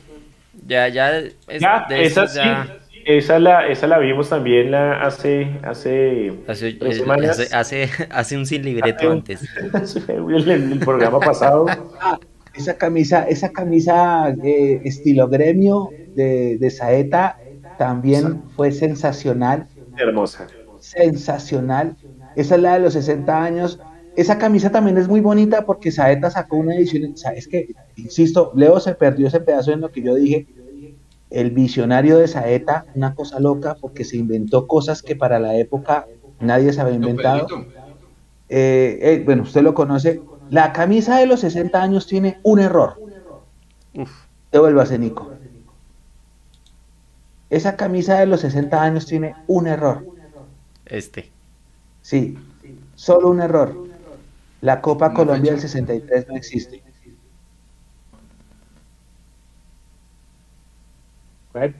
[0.66, 1.18] Ya, ya.
[1.18, 5.58] es- Ya, de esa estos sí, ya- esa la, esa la vimos también la, hace,
[5.62, 7.38] hace Hace, tres eh, semanas.
[7.38, 9.42] hace, hace, hace un sin libreto antes.
[10.08, 11.66] el, el programa pasado.
[12.00, 12.18] Ah,
[12.54, 17.36] esa camisa, esa camisa eh, estilo gremio de, de Saeta
[17.76, 19.66] también fue sensacional,
[19.98, 20.46] Hermosa.
[20.78, 21.96] sensacional.
[22.36, 23.80] Esa es la de los 60 años.
[24.16, 27.12] Esa camisa también es muy bonita porque Saeta sacó una edición.
[27.12, 30.46] o sea, es que, insisto, Leo se perdió ese pedazo en lo que yo dije.
[31.30, 36.06] El visionario de Saeta, una cosa loca porque se inventó cosas que para la época
[36.38, 37.48] nadie se había inventado.
[38.48, 40.20] Eh, eh, bueno, usted lo conoce.
[40.50, 42.94] La camisa de los 60 años tiene un error.
[44.52, 45.32] Devuélvase, Nico.
[47.50, 50.06] Esa camisa de los 60 años tiene un error.
[50.86, 51.30] Este.
[52.02, 52.38] Sí,
[52.94, 53.83] solo un error.
[54.64, 55.68] La Copa Colombia del fecha.
[55.74, 56.82] 63 no existe.
[61.52, 61.74] Bueno,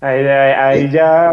[0.00, 0.54] ahí, ahí-
[0.84, 1.30] ahí ya.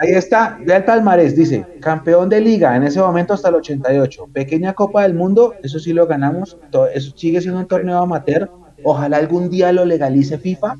[0.00, 4.72] Ahí está, el palmarés, dice, campeón de liga en ese momento hasta el 88, pequeña
[4.72, 6.56] Copa del Mundo, eso sí lo ganamos,
[6.94, 8.48] eso sigue siendo un torneo amateur,
[8.84, 10.76] ojalá algún día lo legalice FIFA,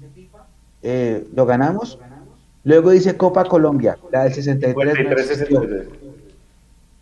[0.84, 1.98] eh, lo ganamos.
[2.62, 4.76] Luego dice Copa Colombia, la del 63.
[4.86, 5.60] no 53, existió.
[5.62, 6.07] 63.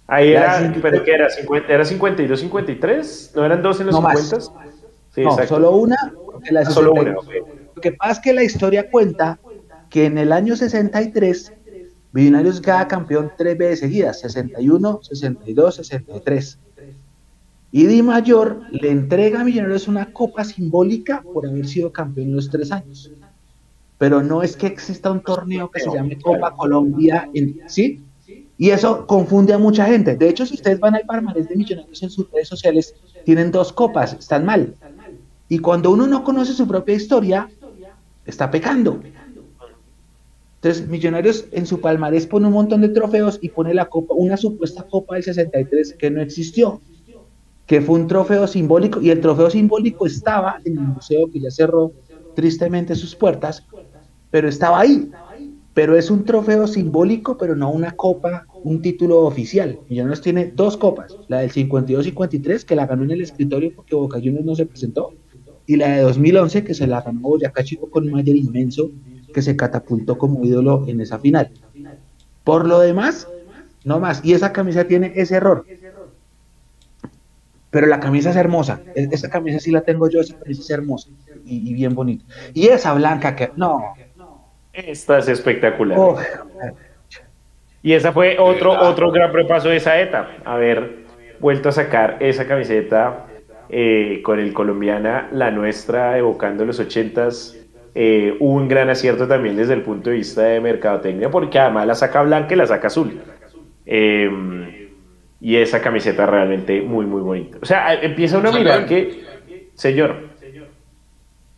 [0.08, 3.94] Ahí Ya, era, pero que era 50, era 52, 53, ¿no eran dos en los
[3.96, 4.20] No más.
[4.28, 4.46] 50?
[5.14, 5.54] Sí, No, exacto.
[5.54, 5.96] solo una.
[6.50, 7.26] la Ah, solo 62.
[7.26, 7.46] una.
[7.74, 9.40] Lo que pasa es que la historia cuenta
[9.88, 11.52] que en el año 63
[12.12, 16.58] Millonarios queda campeón tres veces seguidas, 61, 62, 63.
[17.72, 22.36] Y Di Mayor le entrega a Millonarios una copa simbólica por haber sido campeón en
[22.36, 23.12] los tres años.
[23.98, 28.02] Pero no es que exista un torneo que se llame Copa Colombia, en- ¿sí?
[28.58, 30.16] Y eso confunde a mucha gente.
[30.16, 32.94] De hecho, si ustedes van al palmarés de Millonarios en sus redes sociales,
[33.24, 34.74] tienen dos copas, están mal.
[35.48, 37.50] Y cuando uno no conoce su propia historia,
[38.24, 39.00] está pecando.
[40.56, 44.36] Entonces, Millonarios en su palmarés pone un montón de trofeos y pone la copa, una
[44.36, 46.80] supuesta copa del 63 que no existió,
[47.66, 51.50] que fue un trofeo simbólico, y el trofeo simbólico estaba en el museo que ya
[51.50, 51.92] cerró
[52.34, 53.64] tristemente sus puertas,
[54.30, 55.10] pero estaba ahí.
[55.76, 59.82] Pero es un trofeo simbólico, pero no una copa, un título oficial.
[59.88, 64.18] Millonarios tiene dos copas, la del 52-53, que la ganó en el escritorio porque Boca
[64.18, 65.16] Juniors no se presentó,
[65.66, 68.92] y la de 2011, que se la ganó Boyacá Chico con Mayer inmenso,
[69.32, 71.52] que se catapultó como ídolo en esa final.
[72.44, 73.32] Por lo demás,
[73.84, 74.24] no más.
[74.24, 75.68] Y esa camisa tiene ese error.
[77.70, 78.84] Pero la camisa es hermosa.
[78.94, 81.10] E- Esa camisa sí la tengo yo, esa camisa es hermosa
[81.44, 82.24] y, y bien bonita.
[82.54, 84.00] Y esa blanca que, no,
[84.76, 85.98] Esta es espectacular.
[85.98, 86.18] oh,
[87.82, 90.36] Y esa fue otro, otro gran repaso de Saeta.
[90.44, 91.06] Haber
[91.40, 93.26] vuelto a sacar esa camiseta
[93.70, 97.56] eh, con el colombiana, la nuestra, evocando los ochentas.
[97.94, 101.94] Eh, un gran acierto también desde el punto de vista de mercadotecnia, porque además la
[101.94, 103.18] saca blanca y la saca azul.
[103.86, 104.90] Eh,
[105.40, 107.56] y esa camiseta realmente muy, muy bonita.
[107.62, 109.24] O sea, empieza uno a mirar que,
[109.74, 110.28] señor,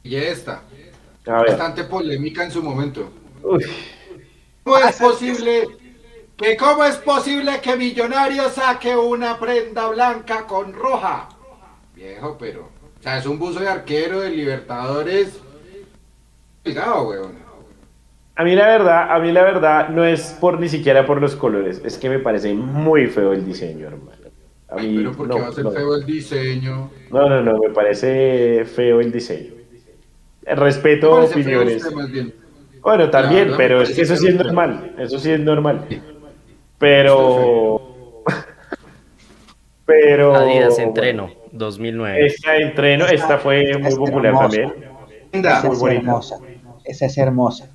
[0.04, 0.62] Y esta,
[1.34, 3.08] bastante polémica en su momento.
[3.42, 3.64] uy,
[4.64, 5.66] ¿Cómo es posible
[6.38, 11.28] que cómo es posible que Millonario saque una prenda blanca con roja.
[11.96, 15.40] Viejo, pero, o sea, es un buzo de arquero de Libertadores.
[16.62, 17.32] Cuidado, weón.
[18.36, 21.34] A mí la verdad, a mí la verdad no es por ni siquiera por los
[21.34, 24.12] colores, es que me parece muy feo el diseño, hermano.
[24.68, 25.72] A mí, Pero porque no, va a ser no.
[25.72, 26.90] feo el diseño.
[27.10, 29.54] No, no, no, me parece feo el diseño.
[30.56, 31.86] Respeto opiniones.
[32.82, 35.86] Bueno, también, pero es que eso sí es normal, eso sí es normal.
[36.78, 38.24] Pero...
[39.86, 40.34] Pero...
[40.34, 42.26] Adidas Entreno 2009.
[42.26, 44.48] Esta entreno, esta fue muy es popular hermosa.
[44.48, 44.74] también.
[45.32, 46.00] Esa Muy es bonita.
[46.00, 46.36] hermosa.
[46.84, 47.68] Esa es hermosa.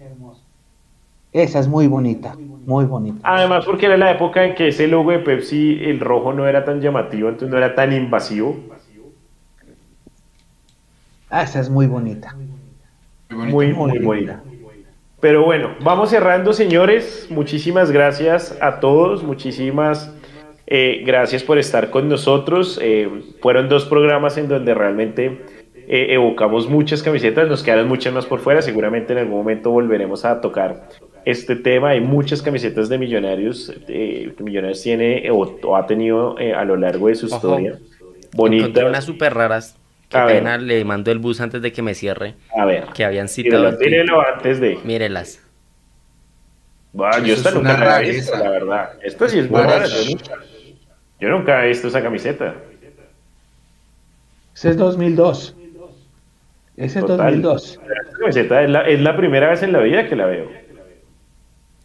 [1.32, 3.20] Esa es muy bonita, muy bonita.
[3.24, 6.64] Además, porque era la época en que ese logo de Pepsi, el rojo no era
[6.64, 8.56] tan llamativo, entonces no era tan invasivo.
[11.32, 12.36] Ah, esa es muy bonita.
[13.34, 14.44] Muy, muy bonita.
[15.20, 17.28] Pero bueno, vamos cerrando, señores.
[17.30, 19.24] Muchísimas gracias a todos.
[19.24, 20.14] Muchísimas
[20.68, 22.80] eh, gracias por estar con nosotros.
[22.82, 23.10] Eh,
[23.42, 25.42] fueron dos programas en donde realmente
[25.88, 27.48] eh, evocamos muchas camisetas.
[27.48, 28.62] Nos quedaron muchas más por fuera.
[28.62, 30.90] Seguramente en algún momento volveremos a tocar
[31.26, 31.90] este tema.
[31.90, 36.54] Hay muchas camisetas de Millonarios eh, que Millonarios tiene eh, o, o ha tenido eh,
[36.54, 37.36] a lo largo de su Ojo.
[37.36, 37.70] historia.
[37.72, 38.84] Encontré Bonitas.
[38.84, 39.78] unas súper raras.
[40.14, 40.38] Qué A ver.
[40.38, 42.36] pena, le mando el bus antes de que me cierre.
[42.56, 42.86] A ver.
[42.94, 43.76] Que habían citado.
[43.78, 44.78] Tírelo antes de.
[44.84, 45.42] Mírelas.
[46.92, 48.90] Bueno, yo esta es nunca la he visto, la verdad.
[49.02, 49.60] Esta sí es muy.
[49.60, 50.34] Yo nunca,
[51.20, 52.56] yo nunca he visto esa camiseta.
[54.56, 55.56] Ese es 2002.
[56.78, 57.42] Ese es Total.
[57.42, 57.80] 2002.
[57.82, 60.48] Esta camiseta es la, es la primera vez en la vida que la veo.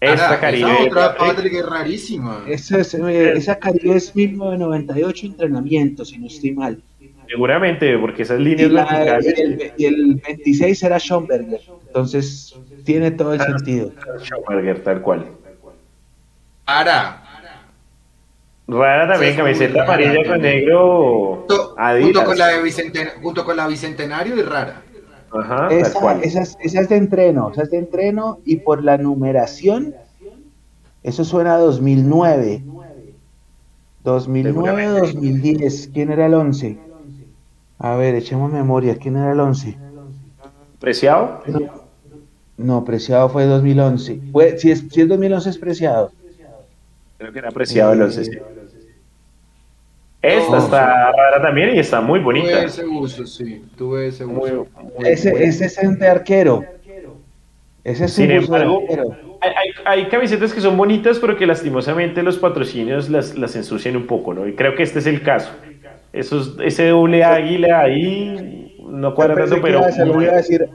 [0.01, 0.71] Esta Ahora, Caribe.
[0.71, 2.45] esa otra Patrick, es rarísima.
[2.47, 6.83] Esa, es, eh, esa Caribe es 1998 entrenamiento, si no estoy mal.
[7.29, 9.35] Seguramente, porque esas Y, líneas la- verticales.
[9.37, 11.61] y el, y el 26 era Schomberger.
[11.87, 13.93] Entonces, tiene todo el sentido.
[14.23, 15.27] Schauberger, tal cual.
[16.67, 17.23] Ahora,
[18.67, 21.37] Rara también, Sí, camiseta amarilla con negro.
[21.49, 24.83] junto, con la de Bicenten- junto con la Bicentenario y rara.
[25.31, 26.21] Ajá, tal Esa, cual.
[26.23, 29.95] esa, es, esa es de entreno, esa es de entreno y por la numeración,
[31.03, 32.63] eso suena a 2009.
[34.05, 35.01] 2009, Seguramente.
[35.01, 35.91] 2010.
[35.93, 36.79] ¿Quién era el 11?
[37.79, 38.97] A ver, echemos memoria.
[38.97, 39.77] ¿Quién era el 11?
[40.81, 41.43] ¿Preciado?
[42.57, 44.21] No, Preciado fue 2011.
[44.33, 46.11] Fue, si, es, si es 2011 es Preciado.
[47.19, 48.25] Creo que era preciado el 11.
[48.25, 48.31] sí.
[50.21, 52.49] Esta No, está rara también y está muy bonita.
[52.49, 53.65] Tuve ese uso, sí.
[53.77, 54.67] Tuve ese uso.
[54.99, 56.65] muy Ese, ese es el de arquero.
[57.85, 59.17] Ese es Sin embargo, arquero.
[59.41, 63.97] Hay, hay- hay camisetas que son bonitas, pero que lastimosamente los patrocinios las, las ensucian
[63.97, 64.47] un poco, ¿no?
[64.49, 65.51] Y creo que este es el caso.
[66.13, 70.37] Esos, ese doble águila ahí no cuadra tanto, pero iba a decir- muy iba a
[70.37, 70.69] decir,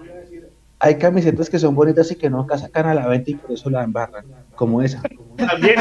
[0.80, 3.69] hay camisetas que son bonitas y que nunca sacan a la venta y por eso
[3.69, 5.01] la embarran, como esa.
[5.38, 5.76] también.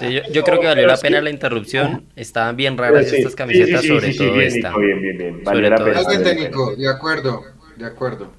[0.00, 2.04] Sí, Yo, yo creo que valió la pena la interrupción.
[2.16, 4.76] Estaban bien raras Sí, estas camisetas, sí, sí, sobre sí, sí, todo bien, esta.
[4.76, 5.44] Bien, bien, bien.
[5.44, 6.22] Sobre la pena.
[6.22, 7.42] técnico, de acuerdo,
[7.76, 8.30] de acuerdo.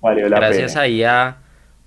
[0.00, 0.82] Valió la Gracias pena.
[0.82, 1.36] ahí a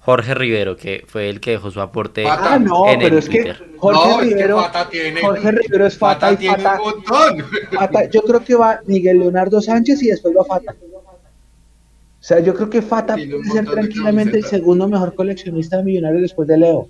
[0.09, 2.53] Jorge Rivero, que fue el que dejó su aporte Fata.
[2.55, 3.53] Ah, no, pero es que.
[3.77, 5.21] Jorge no, Rivero, es que Fata tiene.
[5.21, 7.45] Jorge Rivero es Fata, Fata y tiene Fata, un montón.
[7.71, 10.75] Fata- Yo creo que va Miguel Leonardo Sánchez y después va Fata.
[10.81, 16.23] O sea, yo creo que Fata puede ser tranquilamente el segundo mejor coleccionista de millonarios
[16.23, 16.87] después de Leo.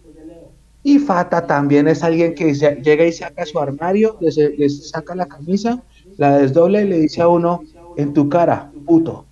[0.82, 5.28] Y Fata también es alguien que se- llega y saca su armario, les saca la
[5.28, 5.84] camisa,
[6.18, 7.64] la desdobla y le dice a uno,
[7.98, 9.26] en tu cara, puto,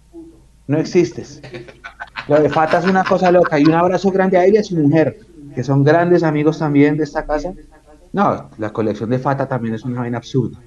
[0.68, 1.42] no existes.
[2.28, 4.64] Lo de Fata es una cosa loca y un abrazo grande a él y a
[4.64, 5.20] su mujer,
[5.56, 7.54] que son grandes amigos también de esta casa.
[8.14, 10.60] No, la colección de Fata también es una vaina absurda.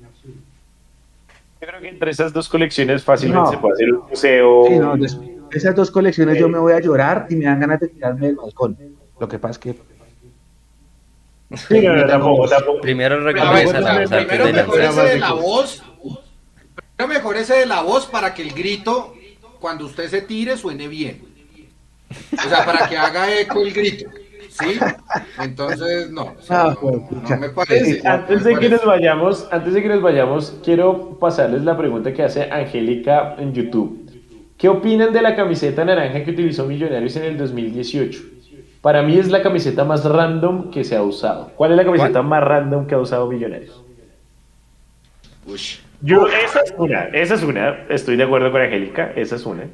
[1.61, 3.51] Yo creo que entre esas dos colecciones fácilmente No.
[3.51, 4.65] se puede hacer un museo.
[4.67, 4.95] Sí, no,
[5.51, 8.37] esas dos colecciones yo me voy a llorar y me dan ganas de tirarme del
[8.37, 8.79] balcón.
[9.19, 9.91] Lo que pasa es que
[11.57, 12.81] Sí, no, no, tampoco, tampoco.
[12.81, 15.83] Primero A ver, recompensas o sea, a los artes primero mejor ese de la voz.
[16.97, 19.15] Primero mejor ese de la voz para que el grito,
[19.59, 21.30] cuando usted se tire, suene bien.
[22.33, 24.11] O sea, para que haga eco el grito.
[24.49, 24.79] ¿Sí?
[25.41, 26.35] Entonces, no.
[26.39, 28.07] o sea, Ah, no, pues, no me parece.
[28.07, 32.25] Antes, de que nos vayamos, antes de que nos vayamos, quiero pasarles la pregunta que
[32.25, 34.11] hace Angélica en YouTube.
[34.59, 38.21] ¿Qué opinan de la camiseta naranja que utilizó Millonarios en el 2018?
[38.83, 41.53] Para mí es la camiseta más random que se ha usado.
[41.57, 43.83] ¿Cuál es la camiseta más random que ha usado Millonarios?
[46.03, 47.87] Yo, esa es una, esa es una.
[47.89, 49.65] Estoy de acuerdo con Angélica, esa es una.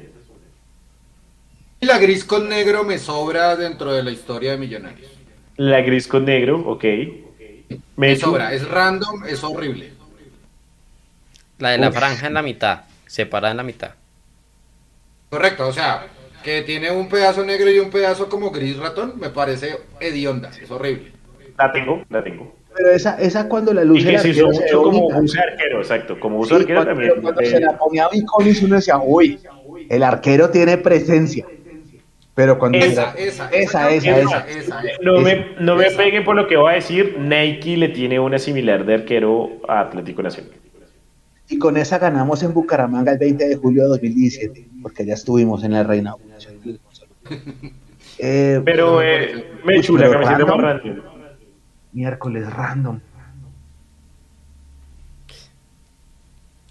[1.79, 5.11] Y la gris con negro me sobra dentro de la historia de Millonarios.
[5.57, 6.85] La gris con negro, ok.
[7.95, 9.93] Me sobra, es random, es horrible.
[11.59, 11.95] La de la Uf.
[11.95, 13.95] franja en la mitad, separada en la mitad.
[15.29, 16.07] Correcto, o sea,
[16.41, 20.69] que tiene un pedazo negro y un pedazo como gris ratón, me parece hedionda, es
[20.71, 21.11] horrible.
[21.57, 22.55] La tengo, la tengo.
[22.75, 25.17] Pero esa, esa cuando la Y luz que se ve mucho como bonita.
[25.19, 26.19] uso de arquero, exacto.
[26.19, 27.21] Como uso Sí, de arquero cuando, también.
[27.21, 29.39] cuando eh, se la ponía Viconis uno decía, uy,
[29.89, 31.47] el arquero tiene presencia.
[32.37, 34.83] Pero cuando Esa, la- esa, esa, Es esa, esa.
[35.01, 35.21] No Esa.
[35.23, 35.97] me, no me Esa.
[35.97, 37.17] peguen por lo que voy a decir.
[37.19, 40.51] Nike le tiene una similar de arquero a Atlético Nacional.
[41.49, 45.63] Y con esa ganamos en Bucaramanga el 20 de julio de 2017, porque ya estuvimos
[45.63, 46.13] en la Reina.
[48.19, 50.61] Eh, Pero eh, me chula pero camiseta random.
[50.61, 51.03] más random.
[51.93, 52.99] miércoles random.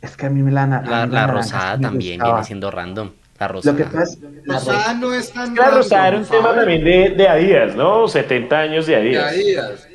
[0.01, 3.10] Es que a mí me la, La, la naranja rosada también viene siendo random.
[3.38, 3.78] La rosada.
[3.78, 6.54] Lo que pasa la Rosada no es tan Es que la rosada era un tema
[6.54, 8.08] también de, de Adidas, ¿no?
[8.08, 9.88] 70 años de De Adidas.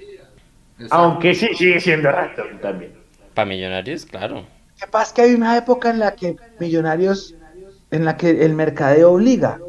[0.75, 0.95] Exacto.
[0.95, 2.93] Aunque sí sigue siendo random también.
[3.33, 4.35] Para millonarios, claro.
[4.35, 4.45] Lo
[4.79, 7.35] que pasa es que hay una época en la que Millonarios,
[7.91, 9.59] en la que el mercadeo obliga.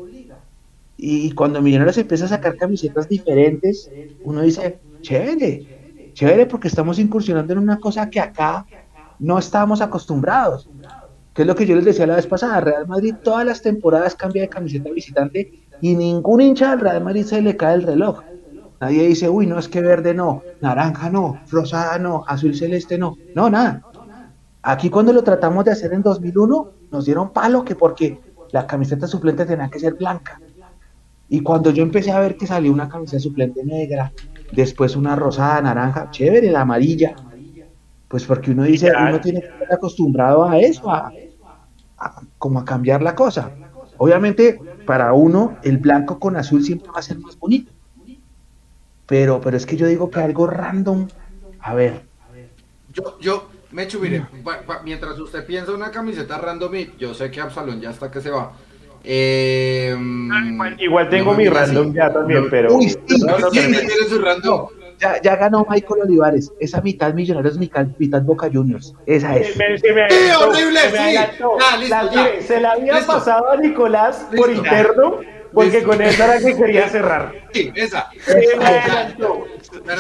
[0.96, 3.90] Y cuando Millonarios empieza a sacar camisetas diferentes,
[4.22, 8.64] uno dice, chévere, chévere porque estamos incursionando en una cosa que acá
[9.18, 10.68] no estábamos acostumbrados.
[11.34, 14.14] Que es lo que yo les decía la vez pasada, Real Madrid todas las temporadas
[14.14, 18.22] cambia de camiseta visitante y ningún hincha del Real Madrid se le cae el reloj.
[18.80, 23.16] Nadie dice, uy, no, es que verde no, naranja no, rosada no, azul celeste no.
[23.34, 23.82] No, nada.
[24.62, 29.06] Aquí cuando lo tratamos de hacer en 2001, nos dieron palo que porque la camiseta
[29.06, 30.40] suplente tenía que ser blanca.
[31.28, 34.12] Y cuando yo empecé a ver que salió una camiseta suplente negra,
[34.52, 37.14] después una rosada, naranja, chévere, la amarilla,
[38.12, 39.09] pues porque uno dice, Ya.
[39.09, 41.10] uno tiene que estar acostumbrado a eso, a,
[41.97, 43.51] a- como a cambiar la cosa.
[43.97, 47.72] Obviamente, para uno, el blanco con azul siempre va a ser más bonito.
[49.06, 51.09] Pero, pero es que yo digo que algo random,
[51.60, 52.02] a ver,
[52.93, 57.30] Yo, yo, Mechu, mire, pa- pa- mientras usted piensa una camiseta random, y yo sé
[57.30, 58.52] que Absalón ya está que se va.
[59.02, 59.97] Eh,
[60.80, 62.74] Igual tengo no mi random ya también, pero.
[62.74, 64.66] Uy, sí, No, no, Sí, pero- tiene su random.
[65.02, 69.56] Ya, ya ganó Michael Olivares, esa mitad Millonarios, mitad, mitad Boca Juniors, esa es.
[69.56, 70.80] Me- se me ¡Sí, adelantó, horrible!
[70.80, 71.18] se Sí.
[71.18, 71.58] listo,
[71.88, 72.42] La- ya.
[72.42, 73.12] se la había Listo.
[73.12, 75.16] pasado a Nicolás por interno,
[75.52, 75.88] porque Listo.
[75.88, 77.32] con esa era que quería cerrar.
[77.52, 78.08] Sí, esa.
[78.24, 79.44] Se me adelantó.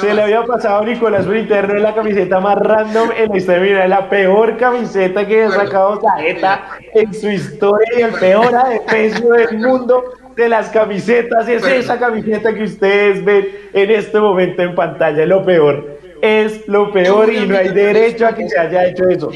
[0.00, 3.36] Se le había pasado a Nicolás por interno en la camiseta más random en la
[3.36, 3.62] historia.
[3.62, 6.64] Mira, la peor camiseta que ha sacado Saeta
[6.94, 10.04] en su historia y el peor adefesio del mundo
[10.36, 11.48] de las camisetas.
[11.48, 11.76] Es Bueno.
[11.76, 15.24] esa camiseta que ustedes ven en este momento en pantalla.
[15.26, 15.98] Lo peor.
[16.20, 19.30] Es lo peor y no hay derecho a que se haya hecho eso.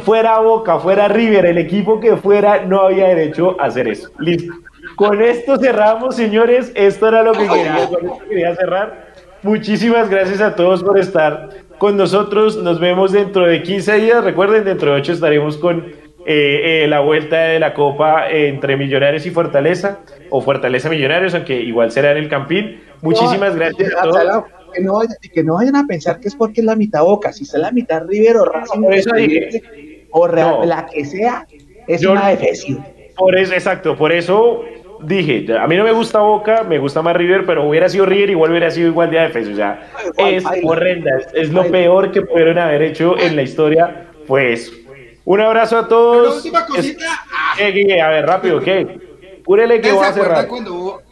[0.00, 4.10] Fuera Boca, fuera River, el equipo que fuera, no había derecho a hacer eso.
[4.18, 4.52] Listo.
[4.96, 6.70] Con esto cerramos, señores.
[6.74, 9.12] Esto era lo que quería, con esto quería cerrar.
[9.42, 11.48] Muchísimas gracias a todos por estar
[11.78, 12.56] con nosotros.
[12.58, 14.22] Nos vemos dentro de 15 días.
[14.22, 15.86] Recuerden, dentro de 8 estaremos con
[16.26, 19.98] eh, eh, la vuelta de la Copa entre Millonarios y Fortaleza,
[20.32, 22.80] o Fortaleza Millonarios, aunque igual será en el Campín.
[23.02, 24.44] Muchísimas No, gracias a todos.
[24.74, 27.32] Que no, vayan, que no vayan a pensar que es porque es la mitad Boca,
[27.32, 30.06] si es la mitad River o Racing por eso dije.
[30.10, 30.64] o Real, No.
[30.64, 31.46] la que sea,
[31.86, 32.82] es Yo- una defesión.
[33.16, 34.64] Por eso, exacto, por eso
[35.04, 38.30] dije, a mí no me gusta Boca, me gusta más River, pero hubiera sido River,
[38.30, 39.50] igual hubiera sido igual de defensa.
[39.52, 39.80] O sea,
[40.16, 40.70] Igual, es baila.
[40.70, 44.72] horrenda, es, es lo peor que pudieron haber hecho en la historia, pues.
[45.24, 46.36] Un abrazo a todos.
[46.36, 47.04] última cosita.
[47.30, 48.00] Ah, ¿Qué, qué, qué?
[48.00, 48.98] A ver, rápido, ¿qué?
[49.44, 50.48] Púrele que ¿Ustedes voy se a acuerdan cerrar.
[50.48, 51.02] cuando hubo,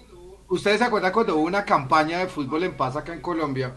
[0.48, 3.72] ¿Ustedes se acuerdan cuando hubo una campaña de fútbol en paz acá en Colombia?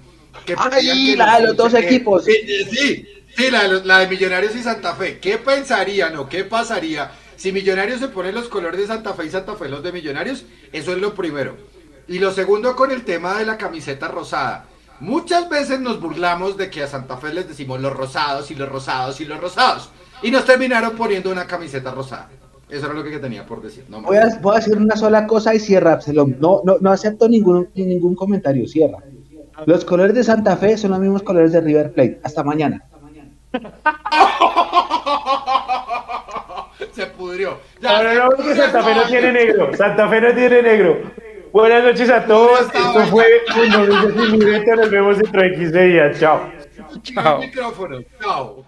[0.45, 2.25] Que Ay, que la de los dos equipos.
[2.25, 2.33] Sí,
[2.71, 3.05] sí,
[3.35, 5.19] sí, la de, los- la de Millonarios y Santa Fe.
[5.19, 9.29] ¿Qué pensarían o qué pasaría si Millonarios se pone los colores de Santa Fe y
[9.29, 10.45] Santa Fe los de Millonarios?
[10.71, 11.55] Eso es lo primero.
[12.07, 14.65] Y lo segundo con el tema de la camiseta rosada.
[14.99, 18.69] Muchas veces nos burlamos de que a Santa Fe les decimos los rosados y los
[18.69, 19.89] rosados y los rosados.
[20.23, 22.29] Y nos terminaron poniendo una camiseta rosada.
[22.73, 23.85] Eso era lo que tenía por decir.
[23.87, 24.01] No.
[24.01, 26.37] Voy a, voy a decir una sola cosa y cierra, Absalón.
[26.39, 28.97] No, no, no acepto ningún, ningún comentario, cierra.
[29.67, 32.19] Los colores de Santa Fe son los mismos colores de River Plate.
[32.23, 32.83] Hasta mañana.
[36.93, 37.59] Se pudrió.
[37.79, 39.75] No, no, se no, porque Santa Fe no tiene negro.
[39.75, 41.01] Santa Fe no tiene negro.
[41.51, 42.59] Buenas noches a todos.
[42.61, 43.69] Esto fue un sin.
[44.75, 46.19] Nos vemos dentro de 15 días.
[46.19, 46.49] Chao.
[47.39, 47.99] micrófono.
[48.19, 48.65] Chao.